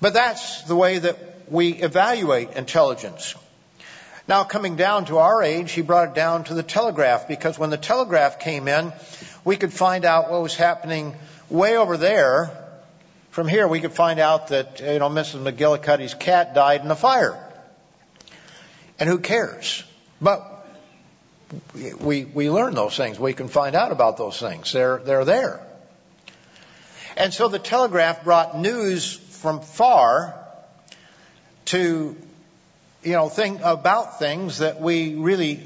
[0.00, 1.16] But that's the way that
[1.48, 3.36] we evaluate intelligence.
[4.26, 7.70] Now coming down to our age, he brought it down to the telegraph because when
[7.70, 8.92] the telegraph came in,
[9.44, 11.14] we could find out what was happening
[11.48, 12.59] way over there.
[13.30, 15.40] From here, we could find out that, you know, Mrs.
[15.42, 17.38] McGillicuddy's cat died in a fire.
[18.98, 19.84] And who cares?
[20.20, 20.66] But
[22.00, 23.18] we, we learn those things.
[23.18, 24.72] We can find out about those things.
[24.72, 25.64] They're, they're there.
[27.16, 30.34] And so the telegraph brought news from far
[31.66, 32.16] to,
[33.02, 35.60] you know, think about things that we really,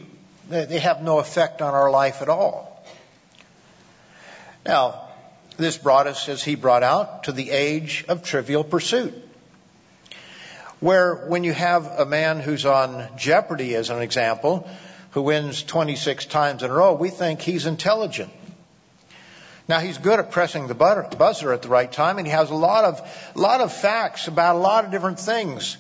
[0.48, 2.84] they have no effect on our life at all.
[4.66, 5.03] Now,
[5.56, 9.14] this brought us, as he brought out, to the age of trivial pursuit.
[10.80, 14.68] Where when you have a man who's on jeopardy, as an example,
[15.12, 18.32] who wins 26 times in a row, we think he's intelligent.
[19.66, 22.54] Now he's good at pressing the buzzer at the right time and he has a
[22.54, 25.78] lot of, lot of facts about a lot of different things.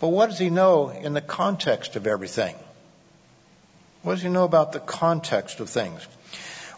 [0.00, 2.54] But what does he know in the context of everything?
[4.02, 6.06] What does he know about the context of things?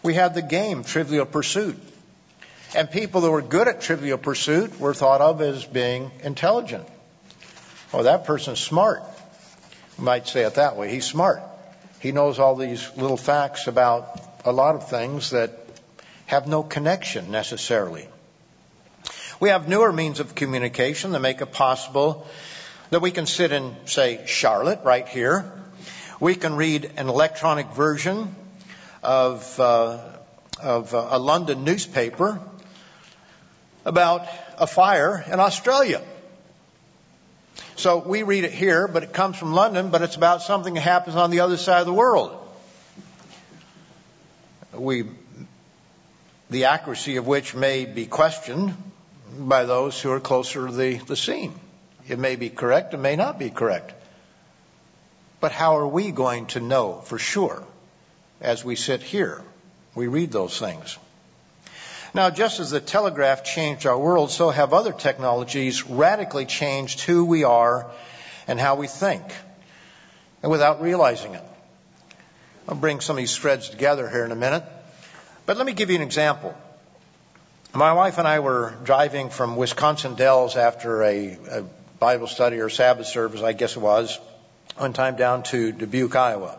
[0.01, 1.77] We had the game Trivial Pursuit.
[2.75, 6.87] And people that were good at Trivial Pursuit were thought of as being intelligent.
[7.93, 9.01] Oh, that person's smart
[9.97, 10.91] might say it that way.
[10.91, 11.41] He's smart.
[11.99, 15.51] He knows all these little facts about a lot of things that
[16.27, 18.07] have no connection necessarily.
[19.39, 22.27] We have newer means of communication that make it possible
[22.91, 25.51] that we can sit in, say, Charlotte right here.
[26.19, 28.35] We can read an electronic version
[29.03, 29.99] of, uh,
[30.61, 32.39] of a London newspaper
[33.85, 34.27] about
[34.57, 36.01] a fire in Australia.
[37.75, 40.81] So we read it here, but it comes from London, but it's about something that
[40.81, 42.37] happens on the other side of the world.
[44.73, 45.05] We,
[46.49, 48.75] the accuracy of which may be questioned
[49.37, 51.53] by those who are closer to the, the scene.
[52.07, 53.93] It may be correct, it may not be correct.
[55.39, 57.63] But how are we going to know for sure
[58.41, 59.41] as we sit here?
[59.95, 60.97] We read those things.
[62.13, 67.25] Now, just as the telegraph changed our world, so have other technologies radically changed who
[67.25, 67.85] we are
[68.47, 69.23] and how we think,
[70.41, 71.43] and without realizing it.
[72.67, 74.63] I'll bring some of these threads together here in a minute.
[75.45, 76.55] But let me give you an example.
[77.73, 81.63] My wife and I were driving from Wisconsin Dells after a, a
[81.99, 84.19] Bible study or Sabbath service, I guess it was,
[84.77, 86.57] one time down to Dubuque, Iowa.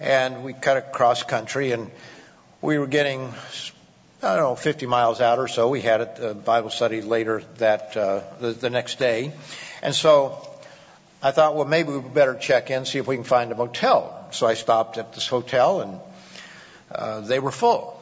[0.00, 1.90] And we cut across country and
[2.60, 3.32] we were getting
[4.22, 5.68] I don't know, 50 miles out or so.
[5.68, 9.32] We had a Bible study later that uh, the, the next day,
[9.82, 10.48] and so
[11.22, 14.28] I thought, well, maybe we better check in, see if we can find a motel.
[14.32, 16.00] So I stopped at this hotel, and
[16.90, 17.92] uh, they were full.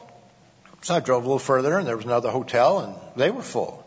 [0.81, 3.84] So I drove a little further, and there was another hotel, and they were full.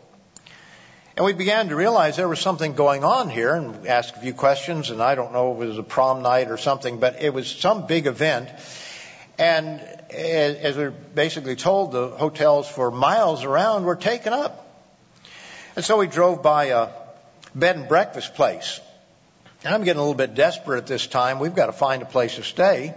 [1.19, 4.33] And we began to realize there was something going on here, and asked a few
[4.33, 4.89] questions.
[4.89, 7.51] And I don't know if it was a prom night or something, but it was
[7.51, 8.47] some big event.
[9.37, 14.65] And as we are basically told, the hotels for miles around were taken up.
[15.75, 16.87] And so we drove by a
[17.53, 18.79] bed and breakfast place.
[19.65, 21.39] And I'm getting a little bit desperate at this time.
[21.39, 22.95] We've got to find a place to stay.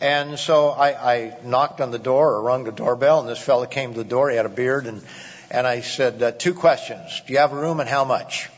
[0.00, 3.66] And so I, I knocked on the door or rung the doorbell, and this fellow
[3.66, 4.30] came to the door.
[4.30, 5.02] He had a beard, and
[5.50, 8.48] and I said uh, two questions: Do you have a room, and how much?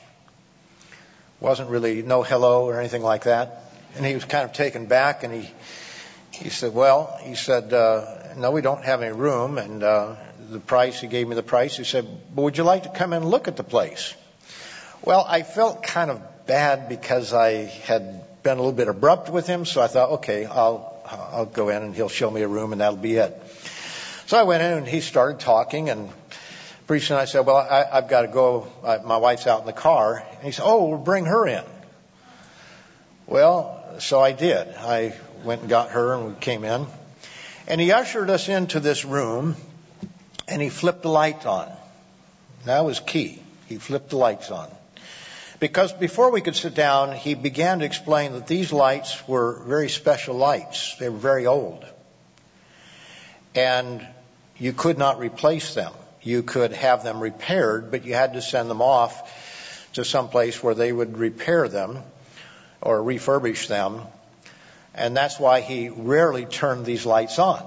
[1.41, 3.63] Wasn't really no hello or anything like that.
[3.97, 5.51] And he was kind of taken back, and he
[6.37, 9.59] he said, well, he said, uh, no, we don't have any room.
[9.59, 10.17] And uh,
[10.51, 11.77] the price, he gave me the price.
[11.77, 14.15] He said, but would you like to come and look at the place?
[15.03, 19.47] Well, I felt kind of bad because I had been a little bit abrupt with
[19.47, 19.65] him.
[19.65, 21.01] So I thought, okay, I'll,
[21.33, 23.43] I'll go in and he'll show me a room and that'll be it.
[24.27, 26.11] So I went in and he started talking and
[26.87, 28.69] pretty and I said, well, I, I've got to go.
[28.85, 30.25] I, my wife's out in the car.
[30.35, 31.65] And he said, oh, we'll bring her in.
[33.27, 34.69] Well, so I did.
[34.77, 35.15] I
[35.45, 36.87] went and got her and we came in.
[37.67, 39.57] And he ushered us into this room
[40.47, 41.71] and he flipped the light on.
[42.65, 43.43] That was key.
[43.67, 44.69] He flipped the lights on.
[45.59, 49.89] Because before we could sit down, he began to explain that these lights were very
[49.89, 50.97] special lights.
[50.99, 51.85] They were very old.
[53.55, 54.07] And
[54.59, 55.93] you could not replace them.
[56.27, 60.63] You could have them repaired, but you had to send them off to some place
[60.63, 62.03] where they would repair them
[62.81, 64.03] or refurbish them
[64.97, 67.63] and that's why he rarely turned these lights on.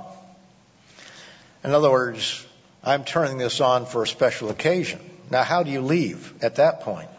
[1.63, 2.45] In other words,
[2.83, 4.99] I'm turning this on for a special occasion.
[5.29, 7.09] Now, how do you leave at that point?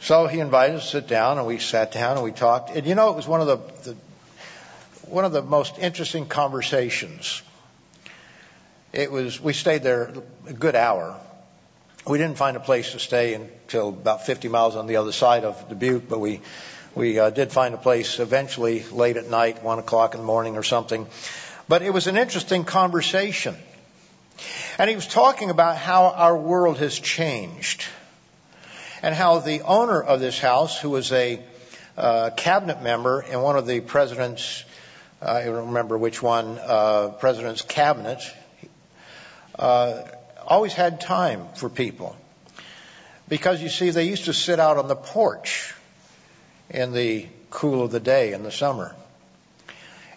[0.00, 2.70] So he invited us to sit down, and we sat down and we talked.
[2.70, 3.56] And you know, it was one of the,
[3.90, 3.96] the
[5.06, 7.42] one of the most interesting conversations.
[8.92, 10.12] It was we stayed there
[10.46, 11.16] a good hour.
[12.06, 15.44] We didn't find a place to stay until about 50 miles on the other side
[15.44, 16.40] of Dubuque, but we
[16.96, 20.56] we uh, did find a place eventually late at night, one o'clock in the morning
[20.56, 21.06] or something.
[21.68, 23.54] But it was an interesting conversation.
[24.76, 27.84] And he was talking about how our world has changed
[29.02, 31.40] and how the owner of this house, who was a
[31.96, 34.64] uh, cabinet member in one of the president's,
[35.22, 38.20] I don't remember which one, uh, president's cabinet,
[39.60, 40.02] Uh,
[40.46, 42.16] always had time for people.
[43.28, 45.74] Because you see, they used to sit out on the porch
[46.70, 48.96] in the cool of the day in the summer.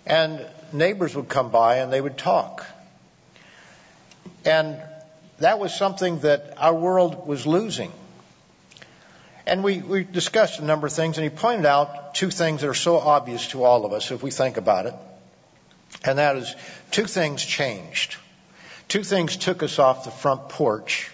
[0.06, 2.66] And neighbors would come by and they would talk.
[4.46, 4.82] And
[5.40, 7.92] that was something that our world was losing.
[9.46, 12.70] And we, we discussed a number of things, and he pointed out two things that
[12.70, 14.94] are so obvious to all of us if we think about it.
[16.06, 16.56] And that is,
[16.92, 18.16] two things changed.
[18.88, 21.10] Two things took us off the front porch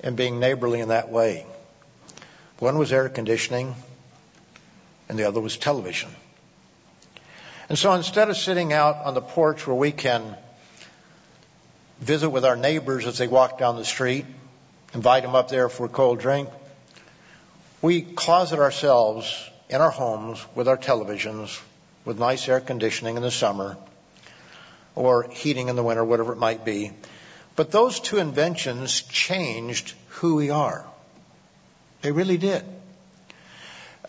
[0.00, 1.46] and being neighborly in that way.
[2.58, 3.74] One was air conditioning,
[5.08, 6.10] and the other was television.
[7.68, 10.36] And so instead of sitting out on the porch where we can
[12.00, 14.26] visit with our neighbors as they walk down the street,
[14.92, 16.48] invite them up there for a cold drink,
[17.80, 21.60] we closet ourselves in our homes with our televisions,
[22.04, 23.76] with nice air conditioning in the summer,
[24.94, 26.92] or heating in the winter, whatever it might be.
[27.56, 30.86] But those two inventions changed who we are.
[32.02, 32.64] They really did.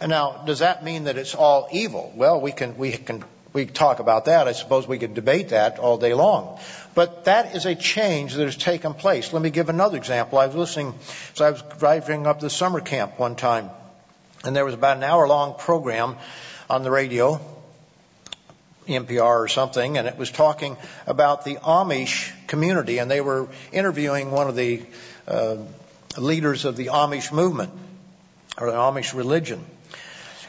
[0.05, 2.11] Now, does that mean that it's all evil?
[2.15, 3.23] Well, we can, we can,
[3.53, 4.47] we talk about that.
[4.47, 6.59] I suppose we could debate that all day long.
[6.93, 9.31] But that is a change that has taken place.
[9.31, 10.37] Let me give another example.
[10.37, 10.93] I was listening,
[11.33, 13.69] so I was driving up to summer camp one time,
[14.43, 16.17] and there was about an hour long program
[16.69, 17.39] on the radio,
[18.87, 20.77] NPR or something, and it was talking
[21.07, 24.83] about the Amish community, and they were interviewing one of the
[25.27, 25.57] uh,
[26.17, 27.71] leaders of the Amish movement
[28.57, 29.63] or the Amish religion.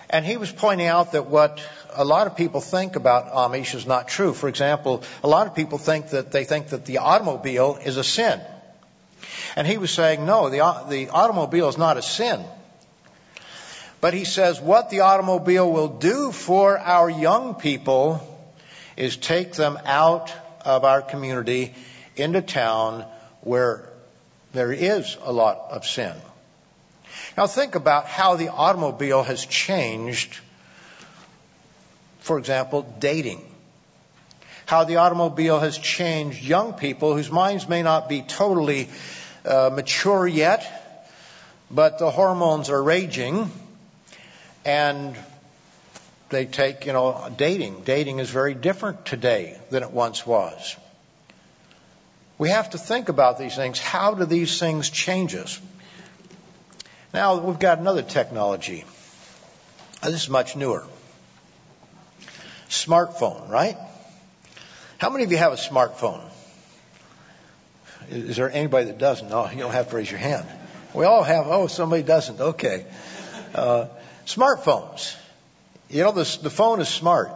[0.09, 1.61] And he was pointing out that what
[1.95, 4.32] a lot of people think about Amish is not true.
[4.32, 8.05] For example, a lot of people think that they think that the automobile is a
[8.05, 8.41] sin.
[9.57, 10.59] And he was saying, no, the,
[10.89, 12.45] the automobile is not a sin.
[14.01, 18.21] But he says what the automobile will do for our young people
[18.97, 20.33] is take them out
[20.65, 21.75] of our community
[22.17, 23.05] into town
[23.41, 23.89] where
[24.53, 26.15] there is a lot of sin.
[27.37, 30.39] Now think about how the automobile has changed,
[32.21, 33.43] for example, dating.
[34.67, 38.89] How the automobile has changed young people whose minds may not be totally
[39.45, 40.67] uh, mature yet,
[41.71, 43.51] but the hormones are raging
[44.67, 45.17] and
[46.29, 47.85] they take, you know, dating.
[47.85, 50.77] Dating is very different today than it once was.
[52.37, 53.79] We have to think about these things.
[53.79, 55.61] How do these things change us?
[57.14, 58.85] Now we've got another technology.
[60.03, 60.85] This is much newer.
[62.69, 63.77] Smartphone, right?
[64.99, 66.23] How many of you have a smartphone?
[68.11, 69.29] Is there anybody that doesn't?
[69.31, 70.47] No, you don't have to raise your hand.
[70.93, 72.41] We all have, oh, somebody doesn't.
[72.41, 72.85] Okay.
[73.55, 73.87] Uh,
[74.27, 75.16] smartphones.
[75.89, 77.31] You know, the, the phone is smart.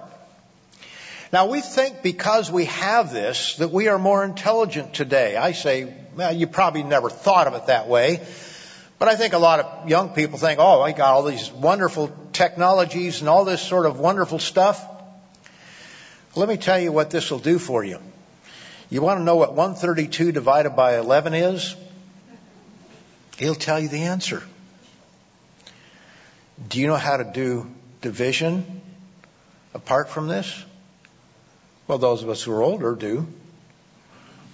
[1.32, 5.36] Now we think because we have this that we are more intelligent today.
[5.36, 8.26] I say, well, you probably never thought of it that way.
[8.98, 12.14] But I think a lot of young people think, oh, I got all these wonderful
[12.32, 14.84] technologies and all this sort of wonderful stuff.
[16.34, 17.98] Let me tell you what this will do for you.
[18.90, 21.76] You want to know what 132 divided by 11 is?
[23.38, 24.42] He'll tell you the answer.
[26.68, 28.82] Do you know how to do division
[29.74, 30.64] apart from this?
[31.86, 33.26] Well, those of us who are older do.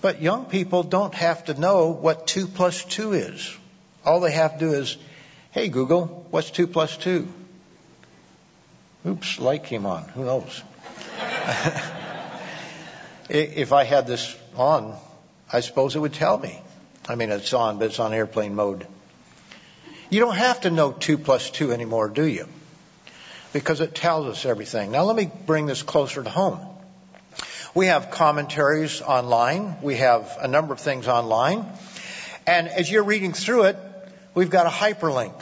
[0.00, 3.56] But young people don't have to know what 2 plus 2 is.
[4.04, 4.96] All they have to do is,
[5.50, 7.26] hey, Google, what's 2 plus 2?
[9.06, 10.04] Oops, light came on.
[10.10, 10.62] Who knows?
[13.28, 14.96] if I had this on,
[15.52, 16.60] I suppose it would tell me.
[17.08, 18.86] I mean, it's on, but it's on airplane mode.
[20.08, 22.46] You don't have to know 2 plus 2 anymore, do you?
[23.52, 24.92] Because it tells us everything.
[24.92, 26.60] Now let me bring this closer to home.
[27.74, 29.76] We have commentaries online.
[29.82, 31.66] We have a number of things online.
[32.46, 33.76] And as you're reading through it,
[34.34, 35.34] we've got a hyperlink.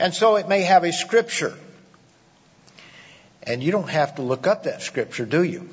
[0.00, 1.54] And so it may have a scripture.
[3.42, 5.68] And you don't have to look up that scripture, do you?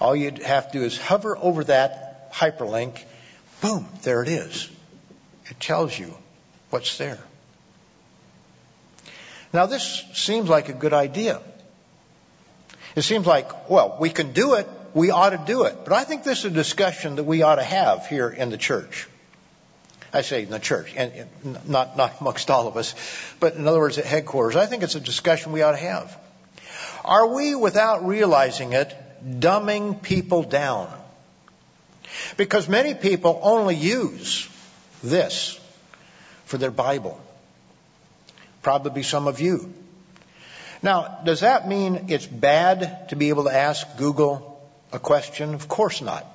[0.00, 3.02] All you have to do is hover over that hyperlink.
[3.62, 4.70] Boom, there it is.
[5.46, 6.14] It tells you
[6.76, 7.18] what's there.
[9.50, 11.40] Now this seems like a good idea.
[12.94, 14.68] It seems like, well, we can do it.
[14.92, 15.84] We ought to do it.
[15.84, 18.58] But I think this is a discussion that we ought to have here in the
[18.58, 19.08] church.
[20.12, 21.26] I say in the church, and
[21.66, 22.94] not, not amongst all of us,
[23.40, 24.54] but in other words at headquarters.
[24.54, 26.14] I think it's a discussion we ought to have.
[27.06, 28.94] Are we, without realizing it,
[29.26, 30.92] dumbing people down?
[32.36, 34.46] Because many people only use
[35.02, 35.58] this
[36.46, 37.20] for their Bible.
[38.62, 39.72] Probably some of you.
[40.82, 44.60] Now, does that mean it's bad to be able to ask Google
[44.92, 45.54] a question?
[45.54, 46.26] Of course not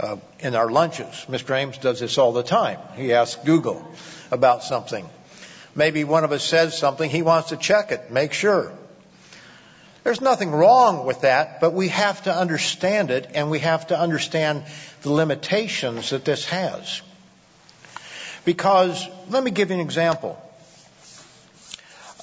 [0.00, 1.26] uh, in our lunches.
[1.28, 1.56] Mr.
[1.56, 2.78] Ames does this all the time.
[2.96, 3.86] He asks Google
[4.30, 5.08] about something.
[5.74, 8.72] Maybe one of us says something, he wants to check it, make sure.
[10.04, 13.98] There's nothing wrong with that, but we have to understand it and we have to
[13.98, 14.64] understand
[15.02, 17.02] the limitations that this has.
[18.48, 20.40] Because, let me give you an example.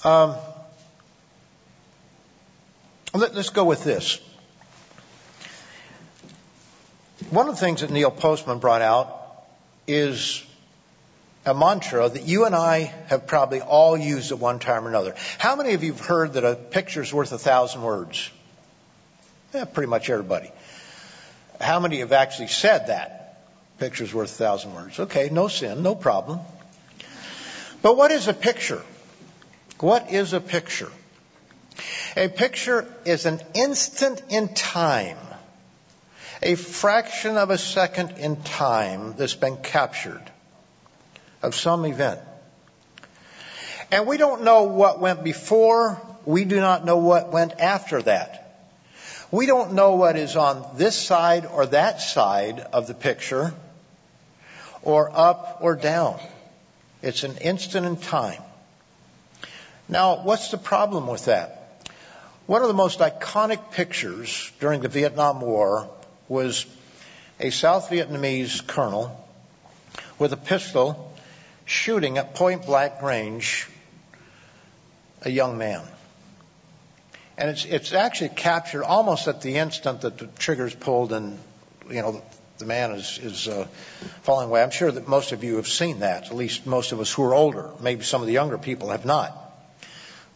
[0.04, 0.34] Um,
[3.14, 4.20] let, us go with this.
[7.30, 9.46] One of the things that Neil Postman brought out
[9.86, 10.44] is
[11.46, 15.14] a mantra that you and I have probably all used at one time or another.
[15.38, 18.32] How many of you have heard that a picture's worth a thousand words?
[19.54, 20.50] Yeah, pretty much everybody.
[21.62, 23.15] How many have actually said that?
[23.78, 25.00] Picture's worth a thousand words.
[25.00, 26.40] Okay, no sin, no problem.
[27.82, 28.82] But what is a picture?
[29.80, 30.92] What is a picture?
[32.16, 35.18] A picture is an instant in time,
[36.42, 40.24] a fraction of a second in time that's been captured
[41.44, 42.22] of some event.
[43.92, 48.42] And we don't know what went before, we do not know what went after that.
[49.30, 53.54] We don't know what is on this side or that side of the picture,
[54.86, 56.20] or up or down.
[57.02, 58.42] It's an instant in time.
[59.90, 61.84] Now, what's the problem with that?
[62.46, 65.90] One of the most iconic pictures during the Vietnam War
[66.30, 66.66] was
[67.40, 69.28] a South Vietnamese colonel
[70.18, 71.12] with a pistol
[71.66, 73.68] shooting at point blank range
[75.24, 75.82] a young man.
[77.38, 81.38] And it's, it's actually captured almost at the instant that the trigger's pulled and,
[81.90, 82.22] you know,
[82.58, 83.68] the man is, is uh,
[84.24, 84.64] falling away.
[84.64, 87.24] I'm sure that most of you have seen that, at least most of us who
[87.24, 87.70] are older.
[87.82, 89.42] Maybe some of the younger people have not.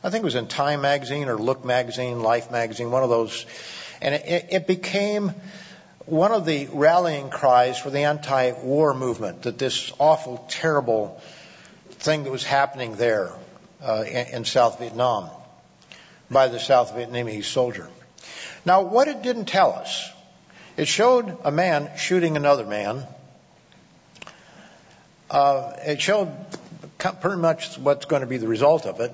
[0.03, 3.45] I think it was in Time magazine or Look magazine, Life magazine, one of those.
[4.01, 5.34] And it, it became
[6.05, 11.22] one of the rallying cries for the anti-war movement that this awful, terrible
[11.89, 13.32] thing that was happening there
[13.82, 15.30] uh, in, in South Vietnam
[16.32, 17.89] by the South Vietnamese soldier.
[18.65, 20.11] Now, what it didn't tell us,
[20.80, 23.05] it showed a man shooting another man.
[25.30, 26.34] Uh, it showed
[26.97, 29.11] pretty much what's going to be the result of it.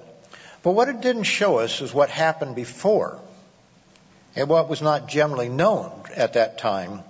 [0.61, 3.20] But what it didn't show us is what happened before
[4.36, 7.01] and what was not generally known at that time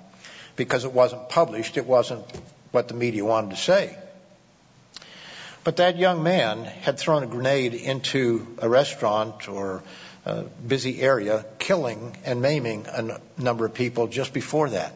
[0.55, 1.75] because it wasn't published.
[1.75, 2.23] It wasn't
[2.71, 3.97] what the media wanted to say.
[5.65, 9.83] But that young man had thrown a grenade into a restaurant or
[10.67, 14.93] busy area, killing and maiming a number of people just before that.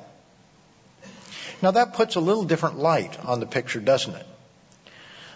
[1.61, 4.25] Now that puts a little different light on the picture, doesn't it?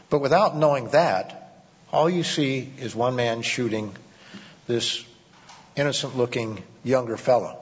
[0.09, 3.95] But without knowing that, all you see is one man shooting
[4.67, 5.03] this
[5.75, 7.59] innocent looking younger fellow.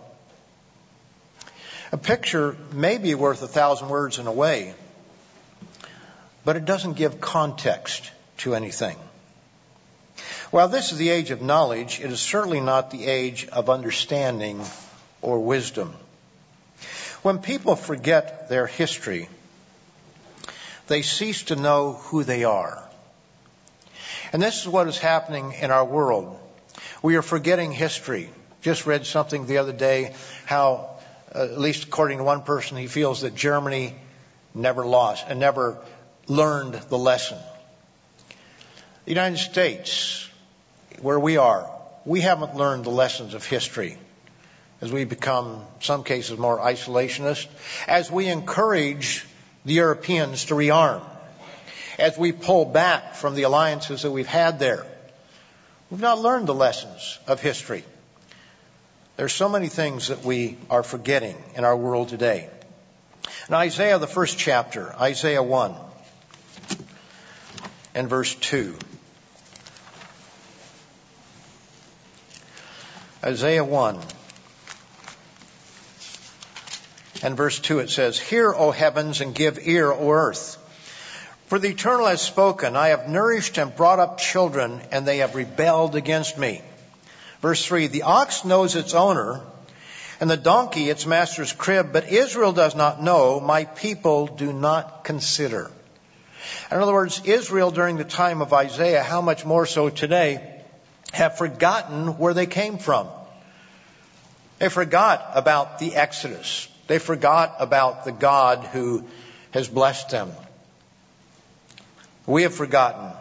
[1.92, 4.74] A picture may be worth a thousand words in a way,
[6.46, 8.98] but it doesn't give context to anything.
[10.52, 14.62] While this is the age of knowledge, it is certainly not the age of understanding
[15.22, 15.95] or wisdom.
[17.22, 19.30] When people forget their history,
[20.88, 22.84] they cease to know who they are.
[24.34, 26.38] And this is what is happening in our world.
[27.02, 28.30] We are forgetting history.
[28.62, 30.89] Just read something the other day how,
[31.34, 33.95] uh, at least according to one person, he feels that Germany
[34.54, 35.78] never lost and never
[36.28, 37.38] learned the lesson.
[39.06, 40.28] The United States,
[41.02, 41.70] where we are,
[42.06, 43.97] we haven't learned the lessons of history
[44.82, 47.47] as we become, in some cases, more isolationist,
[47.88, 49.26] as we encourage
[49.64, 51.04] the Europeans to rearm,
[51.99, 54.86] as we pull back from the alliances that we've had there.
[55.91, 57.84] We've not learned the lessons of history.
[59.18, 62.49] There's so many things that we are forgetting in our world today.
[63.47, 65.76] In Isaiah, the first chapter, Isaiah 1
[67.93, 68.78] and verse 2.
[73.24, 74.00] Isaiah 1
[77.22, 80.58] and verse 2 it says, Hear, O heavens, and give ear, O earth.
[81.46, 85.36] For the Eternal has spoken, I have nourished and brought up children, and they have
[85.36, 86.64] rebelled against me.
[87.42, 89.42] Verse 3, The ox knows its owner,
[90.20, 95.04] and the donkey its master's crib, but Israel does not know, my people do not
[95.04, 95.70] consider.
[96.72, 100.61] In other words, Israel during the time of Isaiah, how much more so today,
[101.12, 103.07] have forgotten where they came from.
[104.59, 106.68] They forgot about the Exodus.
[106.88, 109.05] They forgot about the God who
[109.51, 110.32] has blessed them.
[112.26, 113.12] We have forgotten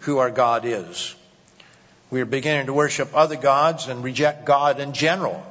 [0.00, 1.14] who our God is.
[2.10, 5.44] We are beginning to worship other gods and reject God in general.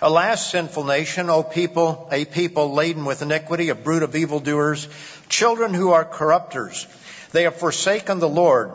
[0.00, 4.88] Alas, sinful nation, O people, a people laden with iniquity, a brood of evildoers,
[5.28, 6.86] children who are corrupters.
[7.32, 8.70] They have forsaken the Lord,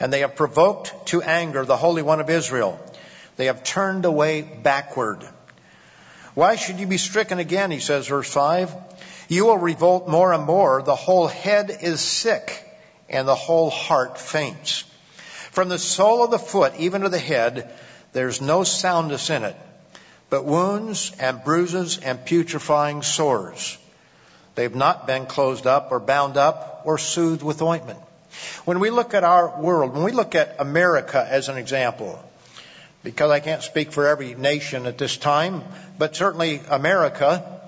[0.00, 2.78] and they have provoked to anger the Holy One of Israel.
[3.36, 5.22] They have turned away backward.
[6.34, 7.70] Why should you be stricken again?
[7.70, 8.74] He says, verse 5.
[9.28, 10.82] You will revolt more and more.
[10.82, 12.64] The whole head is sick,
[13.08, 14.84] and the whole heart faints.
[15.50, 17.72] From the sole of the foot even to the head,
[18.12, 19.56] there's no soundness in it
[20.30, 23.78] but wounds and bruises and putrefying sores.
[24.54, 28.00] They've not been closed up or bound up or soothed with ointment.
[28.64, 32.22] When we look at our world, when we look at America as an example,
[33.02, 35.62] because I can't speak for every nation at this time,
[35.98, 37.60] but certainly America,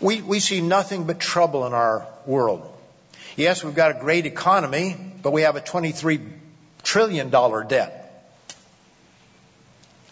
[0.00, 2.72] we, we see nothing but trouble in our world.
[3.36, 6.26] Yes, we've got a great economy, but we have a $23
[6.82, 8.02] trillion debt.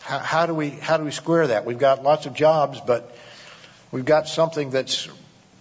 [0.01, 1.65] How, how, do we, how do we square that?
[1.65, 3.17] We've got lots of jobs, but
[3.91, 5.09] we've got something that's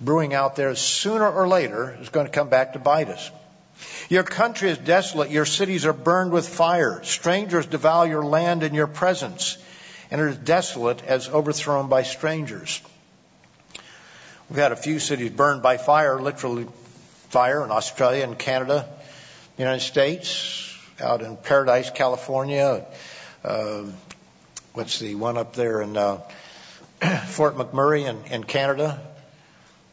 [0.02, 3.32] brewing out there sooner or later is going to come back to bite us.
[4.14, 5.32] Your country is desolate.
[5.32, 7.04] Your cities are burned with fire.
[7.04, 9.58] Strangers devour your land in your presence,
[10.12, 12.80] and it is desolate as overthrown by strangers.
[14.52, 16.68] We've had a few cities burned by fire, literally
[17.30, 18.88] fire in Australia and Canada,
[19.56, 22.86] the United States, out in Paradise, California.
[23.44, 23.86] Uh,
[24.74, 26.22] what's the one up there in uh,
[27.30, 29.02] Fort McMurray in, in Canada?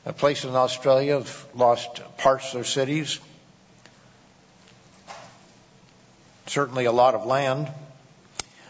[0.05, 3.18] Uh, places in Australia have lost parts of their cities.
[6.51, 7.71] Certainly a lot of land.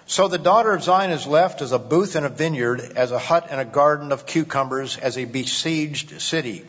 [0.07, 3.18] So the daughter of Zion is left as a booth in a vineyard, as a
[3.18, 6.66] hut in a garden of cucumbers, as a besieged city.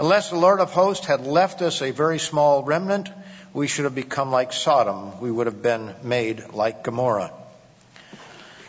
[0.00, 3.10] Unless the Lord of hosts had left us a very small remnant,
[3.52, 5.20] we should have become like Sodom.
[5.20, 7.32] We would have been made like Gomorrah.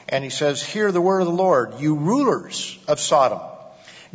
[0.07, 3.41] And he says, Hear the word of the Lord, you rulers of Sodom.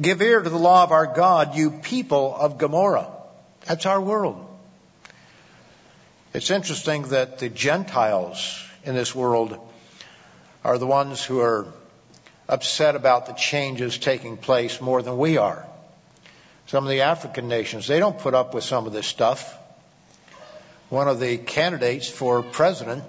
[0.00, 3.10] Give ear to the law of our God, you people of Gomorrah.
[3.64, 4.55] That's our world.
[6.36, 9.58] It's interesting that the Gentiles in this world
[10.62, 11.66] are the ones who are
[12.46, 15.66] upset about the changes taking place more than we are.
[16.66, 19.56] Some of the African nations, they don't put up with some of this stuff.
[20.90, 23.02] One of the candidates for president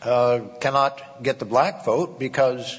[0.00, 2.78] uh, cannot get the black vote because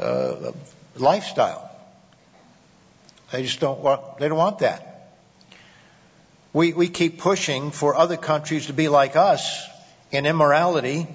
[0.00, 0.50] uh,
[0.96, 1.70] lifestyle.
[3.30, 4.87] They just don't want, they don't want that.
[6.52, 9.68] We, we keep pushing for other countries to be like us
[10.10, 11.06] in immorality,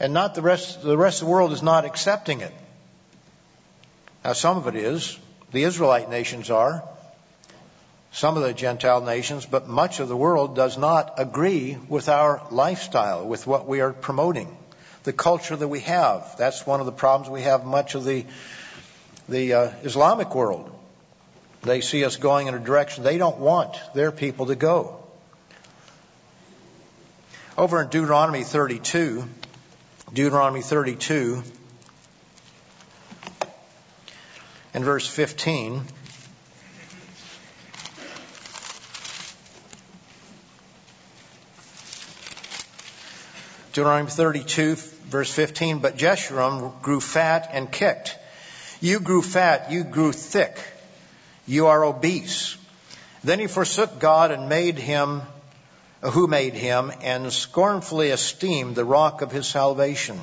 [0.00, 2.52] and not the rest, the rest of the world is not accepting it.
[4.24, 5.18] Now some of it is.
[5.52, 6.82] The Israelite nations are.
[8.12, 12.42] Some of the Gentile nations, but much of the world does not agree with our
[12.50, 14.56] lifestyle, with what we are promoting,
[15.04, 16.36] the culture that we have.
[16.38, 18.24] That's one of the problems we have much of the,
[19.28, 20.70] the uh, Islamic world.
[21.62, 24.98] They see us going in a direction they don't want their people to go.
[27.56, 29.24] Over in Deuteronomy 32,
[30.12, 31.44] Deuteronomy 32,
[34.74, 35.82] and verse 15,
[43.72, 48.18] Deuteronomy 32, verse 15, but Jeshurun grew fat and kicked.
[48.80, 50.58] You grew fat, you grew thick
[51.46, 52.56] you are obese.
[53.24, 55.22] Then he forsook God and made him,
[56.02, 60.18] who made him, and scornfully esteemed the rock of his salvation.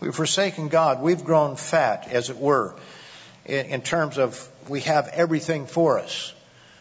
[0.00, 1.02] We've forsaken God.
[1.02, 2.74] We've grown fat, as it were,
[3.46, 6.32] in terms of we have everything for us.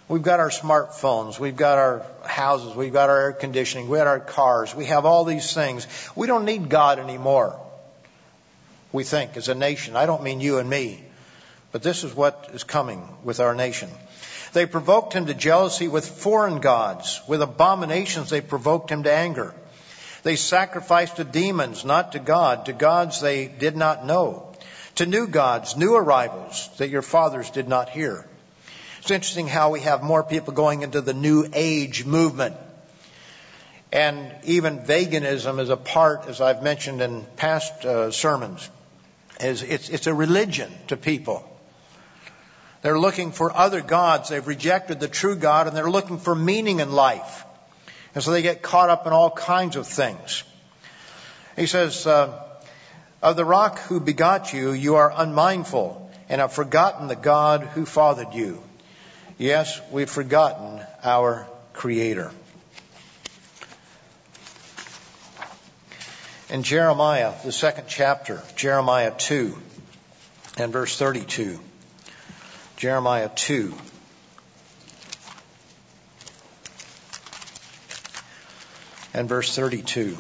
[0.09, 4.07] We've got our smartphones, we've got our houses, we've got our air conditioning, we've got
[4.07, 5.87] our cars, we have all these things.
[6.15, 7.57] We don't need God anymore.
[8.91, 9.95] We think as a nation.
[9.95, 11.03] I don't mean you and me.
[11.73, 13.89] But this is what is coming with our nation.
[14.53, 17.19] They provoked him to jealousy with foreign gods.
[17.27, 19.55] With abominations, they provoked him to anger.
[20.21, 24.53] They sacrificed to demons, not to God, to gods they did not know,
[24.95, 28.25] to new gods, new arrivals that your fathers did not hear.
[28.99, 32.55] It's interesting how we have more people going into the New Age movement.
[33.91, 38.69] And even veganism is a part, as I've mentioned in past uh, sermons,
[39.39, 41.49] is it's, it's a religion to people.
[42.83, 44.29] They're looking for other gods.
[44.29, 47.45] They've rejected the true God and they're looking for meaning in life.
[48.13, 50.43] And so they get caught up in all kinds of things.
[51.55, 52.43] He says, uh,
[53.21, 57.85] of the rock who begot you, you are unmindful and have forgotten the God who
[57.85, 58.61] fathered you.
[59.37, 62.31] Yes, we've forgotten our Creator.
[66.49, 69.57] In Jeremiah, the second chapter, Jeremiah 2
[70.57, 71.59] and verse 32.
[72.83, 73.73] Jeremiah 2.
[79.13, 80.17] And verse 32.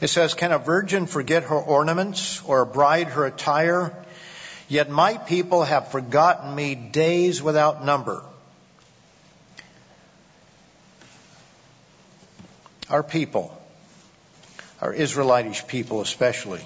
[0.00, 3.94] It says, Can a virgin forget her ornaments or a bride her attire?
[4.68, 8.24] Yet my people have forgotten me days without number.
[12.90, 13.56] Our people,
[14.80, 16.62] our Israelitish people especially,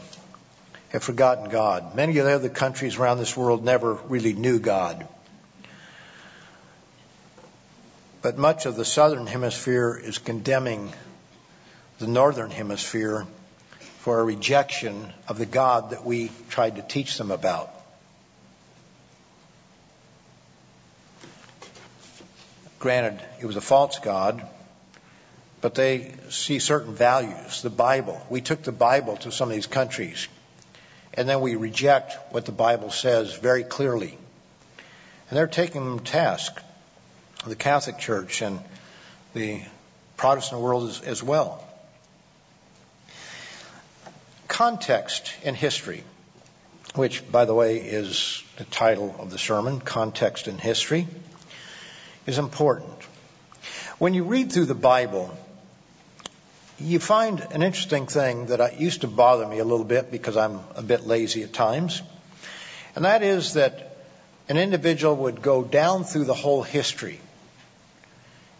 [0.90, 1.94] have forgotten God.
[1.94, 5.06] Many of the other countries around this world never really knew God.
[8.22, 10.92] But much of the southern hemisphere is condemning
[11.98, 13.26] the northern hemisphere
[14.00, 17.70] for a rejection of the God that we tried to teach them about.
[22.78, 24.46] granted, it was a false God,
[25.60, 28.24] but they see certain values, the Bible.
[28.30, 30.28] We took the Bible to some of these countries,
[31.18, 34.16] and then we reject what the Bible says very clearly.
[35.28, 36.56] And they're taking them to task,
[37.44, 38.60] the Catholic Church and
[39.34, 39.62] the
[40.16, 41.64] Protestant world as, as well.
[44.46, 46.04] Context in history,
[46.94, 51.08] which, by the way, is the title of the sermon, Context in History,
[52.26, 52.94] is important.
[53.98, 55.36] When you read through the Bible,
[56.80, 60.60] you find an interesting thing that used to bother me a little bit because I'm
[60.76, 62.02] a bit lazy at times.
[62.94, 63.96] And that is that
[64.48, 67.20] an individual would go down through the whole history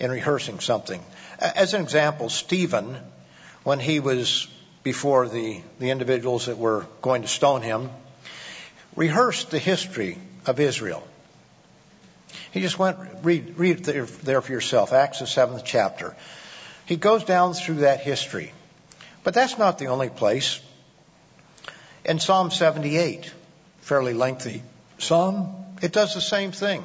[0.01, 1.03] in rehearsing something.
[1.39, 2.97] As an example, Stephen,
[3.63, 4.49] when he was
[4.83, 7.91] before the, the individuals that were going to stone him,
[8.97, 11.07] rehearsed the history of Israel.
[12.51, 16.17] He just went, read, read there, there for yourself, Acts the seventh chapter.
[16.89, 18.51] He goes down through that history.
[19.23, 20.59] But that's not the only place.
[22.03, 23.31] In Psalm 78,
[23.83, 24.63] fairly lengthy
[24.97, 26.83] psalm, it does the same thing.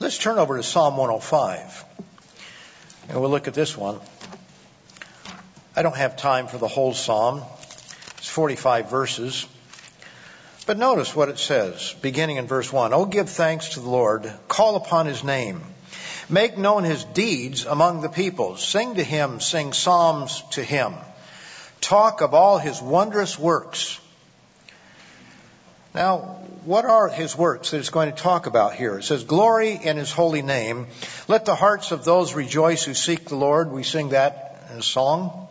[0.00, 1.84] Let's turn over to Psalm 105.
[3.08, 4.00] And we'll look at this one.
[5.76, 7.42] I don't have time for the whole psalm.
[8.16, 9.46] It's 45 verses.
[10.66, 12.92] But notice what it says, beginning in verse 1.
[12.92, 14.28] Oh, give thanks to the Lord.
[14.48, 15.62] Call upon his name.
[16.30, 18.62] Make known his deeds among the peoples.
[18.62, 20.94] Sing to him, sing psalms to him.
[21.80, 23.98] Talk of all his wondrous works.
[25.94, 26.18] Now,
[26.64, 28.98] what are his works that it's going to talk about here?
[28.98, 30.88] It says, Glory in his holy name.
[31.28, 33.72] Let the hearts of those rejoice who seek the Lord.
[33.72, 35.48] We sing that in a song.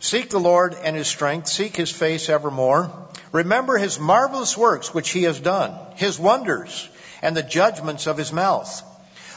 [0.00, 1.48] Seek the Lord and his strength.
[1.48, 2.90] Seek his face evermore.
[3.32, 6.88] Remember his marvelous works which he has done, his wonders,
[7.20, 8.82] and the judgments of his mouth.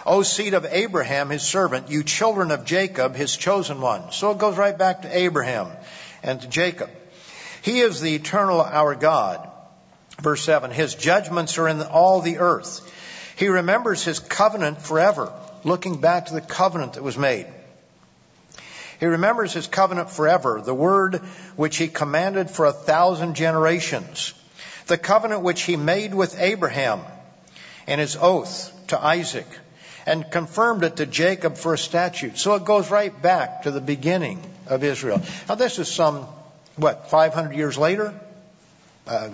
[0.07, 4.13] O seed of Abraham, his servant, you children of Jacob, his chosen one.
[4.13, 5.67] So it goes right back to Abraham
[6.23, 6.89] and to Jacob.
[7.61, 9.47] He is the eternal our God.
[10.21, 12.89] Verse 7, his judgments are in all the earth.
[13.35, 15.31] He remembers his covenant forever,
[15.65, 17.45] looking back to the covenant that was made.
[19.01, 21.17] He remembers his covenant forever, the word
[21.57, 24.33] which he commanded for a thousand generations,
[24.87, 27.01] the covenant which he made with Abraham
[27.85, 29.45] and his oath to Isaac
[30.07, 32.37] and confirmed it to Jacob for a statute.
[32.37, 35.21] So it goes right back to the beginning of Israel.
[35.49, 36.25] Now this is some,
[36.77, 38.17] what, 500 years later?
[39.05, 39.29] Uh,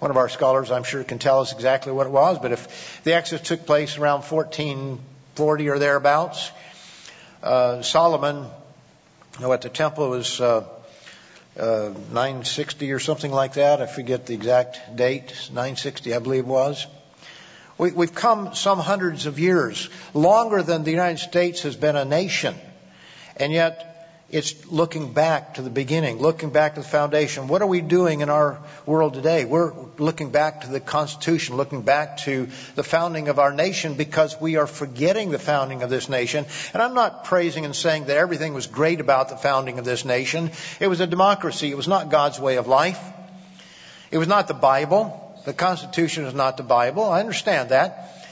[0.00, 3.00] one of our scholars, I'm sure, can tell us exactly what it was, but if
[3.04, 6.50] the Exodus took place around 1440 or thereabouts,
[7.40, 8.46] uh, Solomon,
[9.38, 10.64] you know, at the temple was uh,
[11.56, 13.80] uh, 960 or something like that.
[13.80, 15.28] I forget the exact date.
[15.52, 16.88] 960, I believe, was.
[17.78, 22.04] We, we've come some hundreds of years, longer than the United States has been a
[22.04, 22.54] nation.
[23.36, 23.92] And yet,
[24.32, 27.48] it's looking back to the beginning, looking back to the foundation.
[27.48, 29.44] What are we doing in our world today?
[29.44, 34.40] We're looking back to the Constitution, looking back to the founding of our nation because
[34.40, 36.46] we are forgetting the founding of this nation.
[36.72, 40.06] And I'm not praising and saying that everything was great about the founding of this
[40.06, 40.50] nation.
[40.80, 41.70] It was a democracy.
[41.70, 43.00] It was not God's way of life.
[44.10, 45.21] It was not the Bible.
[45.44, 47.04] The Constitution is not the Bible.
[47.04, 48.28] I understand that.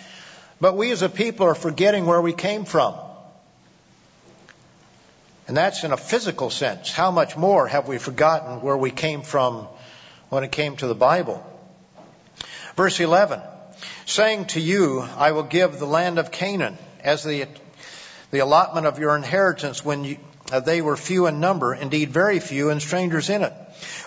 [0.61, 2.94] But we as a people are forgetting where we came from.
[5.48, 6.92] And that's in a physical sense.
[6.92, 9.66] How much more have we forgotten where we came from
[10.28, 11.44] when it came to the Bible?
[12.76, 13.40] Verse 11,
[14.06, 17.48] saying to you, I will give the land of Canaan as the,
[18.30, 20.18] the allotment of your inheritance when you,
[20.51, 23.53] uh, they were few in number, indeed very few, and strangers in it.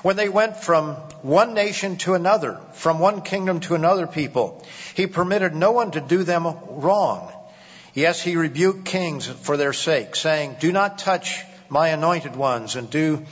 [0.02, 4.66] When they went from one nation to another, from one kingdom to another people,
[4.96, 7.32] he permitted no one to do them wrong.
[7.94, 12.90] Yes, he rebuked kings for their sake, saying, Do not touch my anointed ones and
[12.90, 13.26] do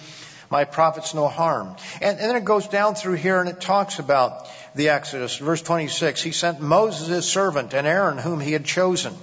[0.50, 1.76] my prophets no harm.
[2.02, 5.38] And, and, then it goes down through here and it talks about the Exodus.
[5.38, 9.16] Verse 26, he sent Moses his servant and Aaron whom he had chosen.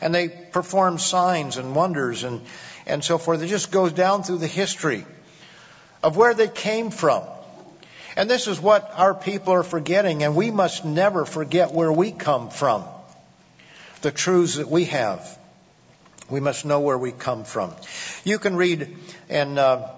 [0.00, 2.42] And they performed signs and wonders and,
[2.86, 3.42] and so forth.
[3.42, 5.06] It just goes down through the history
[6.02, 7.24] of where they came from.
[8.16, 12.12] And this is what our people are forgetting, and we must never forget where we
[12.12, 12.84] come from.
[14.02, 15.38] The truths that we have.
[16.28, 17.74] We must know where we come from.
[18.24, 18.96] You can read
[19.28, 19.90] in uh,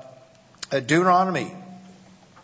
[0.70, 1.52] Deuteronomy,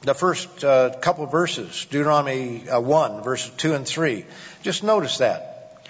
[0.02, 4.24] the first uh, couple verses, Deuteronomy uh, 1, verses 2 and 3.
[4.62, 5.86] Just notice that.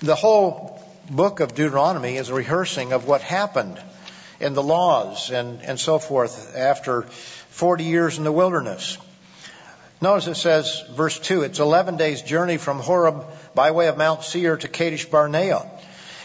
[0.00, 0.79] The whole
[1.10, 3.80] book of Deuteronomy is a rehearsing of what happened
[4.38, 8.96] in the laws and, and so forth after 40 years in the wilderness.
[10.00, 14.22] Notice it says, verse 2, it's 11 days journey from Horeb by way of Mount
[14.22, 15.68] Seir to Kadesh Barnea.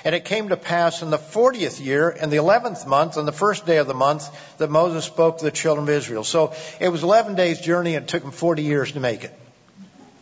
[0.05, 3.31] And it came to pass in the 40th year, in the 11th month, on the
[3.31, 4.29] first day of the month,
[4.59, 6.23] that Moses spoke to the children of Israel.
[6.23, 9.33] So it was 11 days journey and it took him 40 years to make it.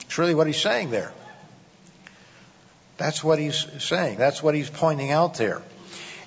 [0.02, 1.12] It's really what he's saying there.
[2.98, 4.18] That's what he's saying.
[4.18, 5.62] That's what he's pointing out there.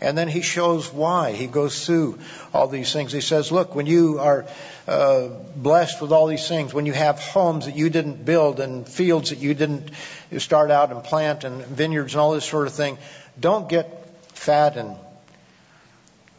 [0.01, 1.33] And then he shows why.
[1.33, 2.19] He goes through
[2.53, 3.13] all these things.
[3.13, 4.45] He says, look, when you are
[4.87, 8.87] uh, blessed with all these things, when you have homes that you didn't build and
[8.87, 9.91] fields that you didn't
[10.39, 12.99] start out and plant and vineyards and all this sort of thing,
[13.41, 14.97] don't get fat and,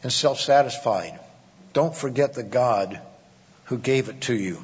[0.04, 1.20] and self-satisfied.
[1.74, 3.02] Don't forget the God
[3.66, 4.62] who gave it to you.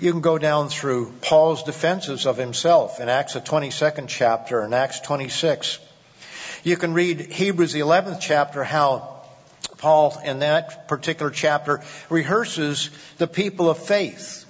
[0.00, 4.74] You can go down through Paul's defenses of himself in Acts the 22nd chapter and
[4.74, 5.78] Acts 26.
[6.64, 9.20] You can read Hebrews, the 11th chapter, how
[9.76, 12.88] Paul, in that particular chapter, rehearses
[13.18, 14.46] the people of faith,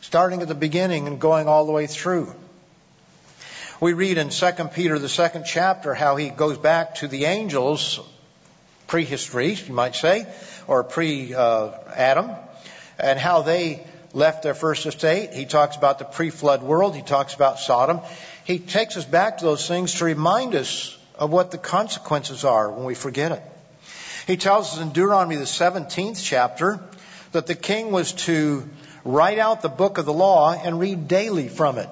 [0.00, 2.34] starting at the beginning and going all the way through.
[3.80, 8.00] We read in 2 Peter, the second chapter, how he goes back to the angels,
[8.88, 10.26] prehistory, you might say,
[10.66, 12.36] or pre-Adam, uh,
[12.98, 15.32] and how they left their first estate.
[15.32, 16.94] He talks about the pre-flood world.
[16.94, 18.00] He talks about Sodom.
[18.44, 22.70] He takes us back to those things to remind us of what the consequences are
[22.70, 23.42] when we forget it.
[24.26, 26.80] He tells us in Deuteronomy, the 17th chapter,
[27.32, 28.68] that the king was to
[29.04, 31.88] write out the book of the law and read daily from it.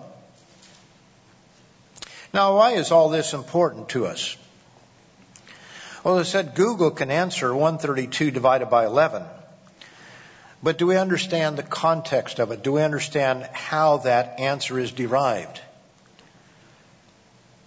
[2.32, 4.36] Now, why is all this important to us?
[6.04, 9.24] Well, I said, Google can answer 132 divided by 11.
[10.62, 12.62] But do we understand the context of it?
[12.62, 15.60] Do we understand how that answer is derived?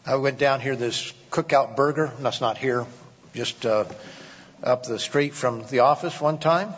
[0.05, 2.11] I went down here this cookout burger.
[2.19, 2.85] That's not here,
[3.33, 3.85] just uh,
[4.61, 6.73] up the street from the office one time.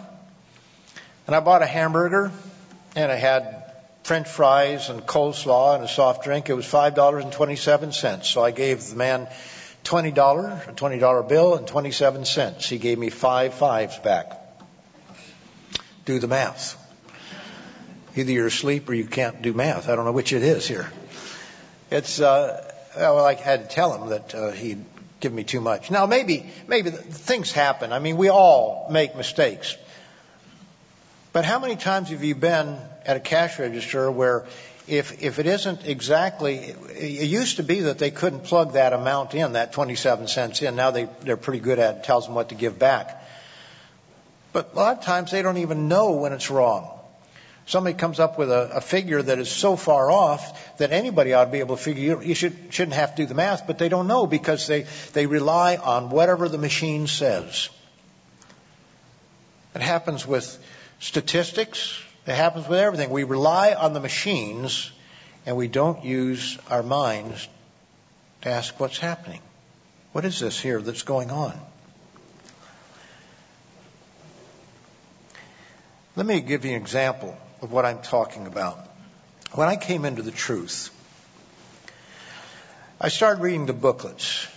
[1.28, 2.32] And I bought a hamburger
[2.95, 3.63] and I had
[4.03, 6.49] French fries and coleslaw and a soft drink.
[6.49, 8.30] It was five dollars and twenty-seven cents.
[8.30, 9.28] So I gave the man
[9.84, 12.70] twenty dollars, a twenty dollar bill, and twenty-seven cents.
[12.70, 14.45] He gave me five fives back.
[16.06, 16.82] Do the math.
[18.16, 19.89] Either you're asleep or you can't do math.
[19.89, 20.89] I don't know which it is here.
[21.91, 24.86] It's uh, well, I had to tell him that uh, he'd
[25.20, 25.91] given me too much.
[25.91, 27.91] Now, maybe, maybe things happen.
[27.91, 29.76] I mean, we all make mistakes.
[31.34, 34.45] But how many times have you been at a cash register where
[34.88, 39.34] if, if it isn't exactly, it used to be that they couldn't plug that amount
[39.34, 40.76] in, that 27 cents in.
[40.76, 43.24] Now they, they're pretty good at it tells them what to give back.
[44.56, 46.95] But a lot of times they don't even know when it's wrong
[47.66, 51.45] somebody comes up with a, a, figure that is so far off that anybody ought
[51.45, 53.89] to be able to figure you should, shouldn't have to do the math, but they
[53.89, 57.70] don't know because they, they rely on whatever the machine says.
[59.74, 60.58] It happens with
[60.99, 62.01] statistics.
[62.28, 63.10] It happens with everything.
[63.10, 64.91] We rely on the machines
[65.45, 67.47] and we don't use our minds
[68.41, 69.41] to ask what's happening.
[70.12, 71.60] What is this here that's going on?
[76.18, 78.80] Let me give you an example of what I'm talking about.
[79.51, 80.89] When I came into the truth,
[83.01, 84.47] I started reading the booklets.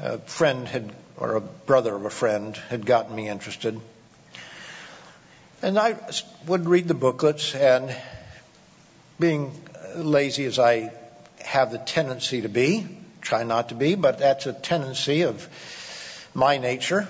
[0.00, 3.78] A friend had, or a brother of a friend, had gotten me interested.
[5.60, 5.96] And I
[6.46, 7.94] would read the booklets, and
[9.20, 9.52] being
[9.94, 10.94] lazy as I
[11.40, 12.86] have the tendency to be,
[13.20, 15.46] try not to be, but that's a tendency of
[16.32, 17.06] my nature.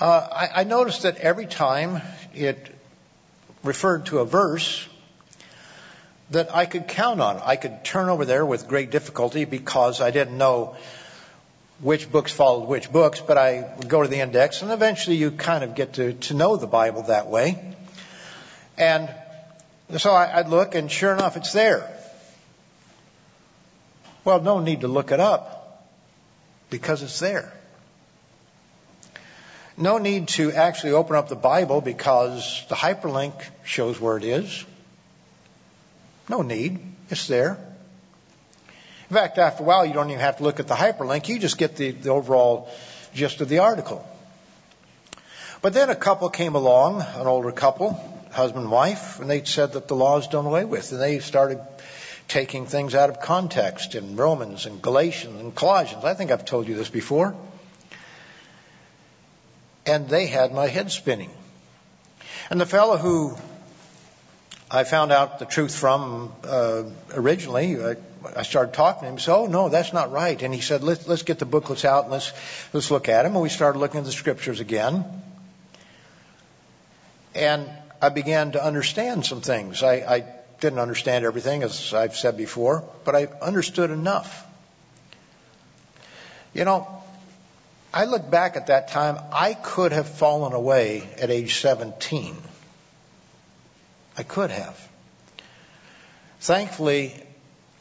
[0.00, 2.00] Uh, I, noticed that every time
[2.32, 2.72] it
[3.64, 4.88] referred to a verse
[6.30, 7.40] that I could count on.
[7.44, 10.76] I could turn over there with great difficulty because I didn't know
[11.80, 15.32] which books followed which books, but I would go to the index and eventually you
[15.32, 17.74] kind of get to, to know the Bible that way.
[18.76, 19.12] And
[19.96, 21.90] so I, I'd look and sure enough it's there.
[24.22, 25.88] Well, no need to look it up
[26.70, 27.52] because it's there.
[29.78, 33.32] No need to actually open up the Bible because the hyperlink
[33.64, 34.64] shows where it is.
[36.28, 36.80] No need.
[37.10, 37.56] It's there.
[39.08, 41.28] In fact, after a while, you don't even have to look at the hyperlink.
[41.28, 42.68] You just get the, the overall
[43.14, 44.04] gist of the article.
[45.62, 47.92] But then a couple came along, an older couple,
[48.32, 50.90] husband and wife, and they said that the law is done away with.
[50.90, 51.60] And they started
[52.26, 56.04] taking things out of context in Romans and Galatians and Colossians.
[56.04, 57.36] I think I've told you this before
[59.88, 61.30] and they had my head spinning.
[62.50, 63.36] And the fellow who
[64.70, 66.84] I found out the truth from uh,
[67.14, 67.96] originally, I,
[68.36, 69.16] I started talking to him.
[69.16, 71.84] He said, "Oh no, that's not right." And he said, "Let's let's get the booklets
[71.84, 72.32] out and let's
[72.72, 75.04] let's look at them." And we started looking at the scriptures again.
[77.34, 77.68] And
[78.02, 79.82] I began to understand some things.
[79.82, 80.24] I, I
[80.60, 84.44] didn't understand everything, as I've said before, but I understood enough.
[86.52, 87.02] You know,
[87.92, 92.36] I look back at that time, I could have fallen away at age 17.
[94.16, 94.88] I could have.
[96.40, 97.14] Thankfully,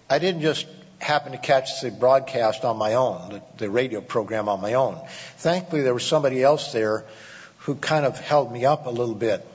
[0.10, 0.66] I didn't just
[1.00, 5.00] happen to catch the broadcast on my own, the, the radio program on my own.
[5.38, 7.06] Thankfully, there was somebody else there
[7.60, 9.46] who kind of held me up a little bit.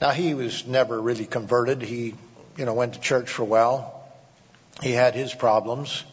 [0.00, 1.80] Now, he was never really converted.
[1.80, 2.14] He,
[2.56, 4.04] you know, went to church for a while.
[4.82, 6.04] He had his problems.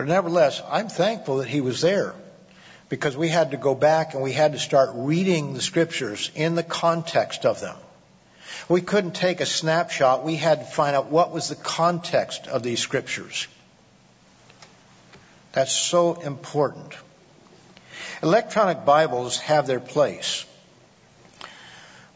[0.00, 2.14] But nevertheless, I'm thankful that he was there
[2.88, 6.54] because we had to go back and we had to start reading the scriptures in
[6.54, 7.76] the context of them.
[8.66, 10.24] We couldn't take a snapshot.
[10.24, 13.46] We had to find out what was the context of these scriptures.
[15.52, 16.94] That's so important.
[18.22, 20.46] Electronic Bibles have their place,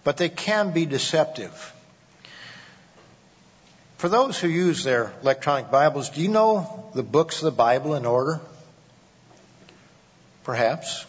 [0.05, 1.74] but they can be deceptive.
[3.97, 7.95] For those who use their electronic Bibles, do you know the books of the Bible
[7.95, 8.41] in order?
[10.43, 11.07] Perhaps.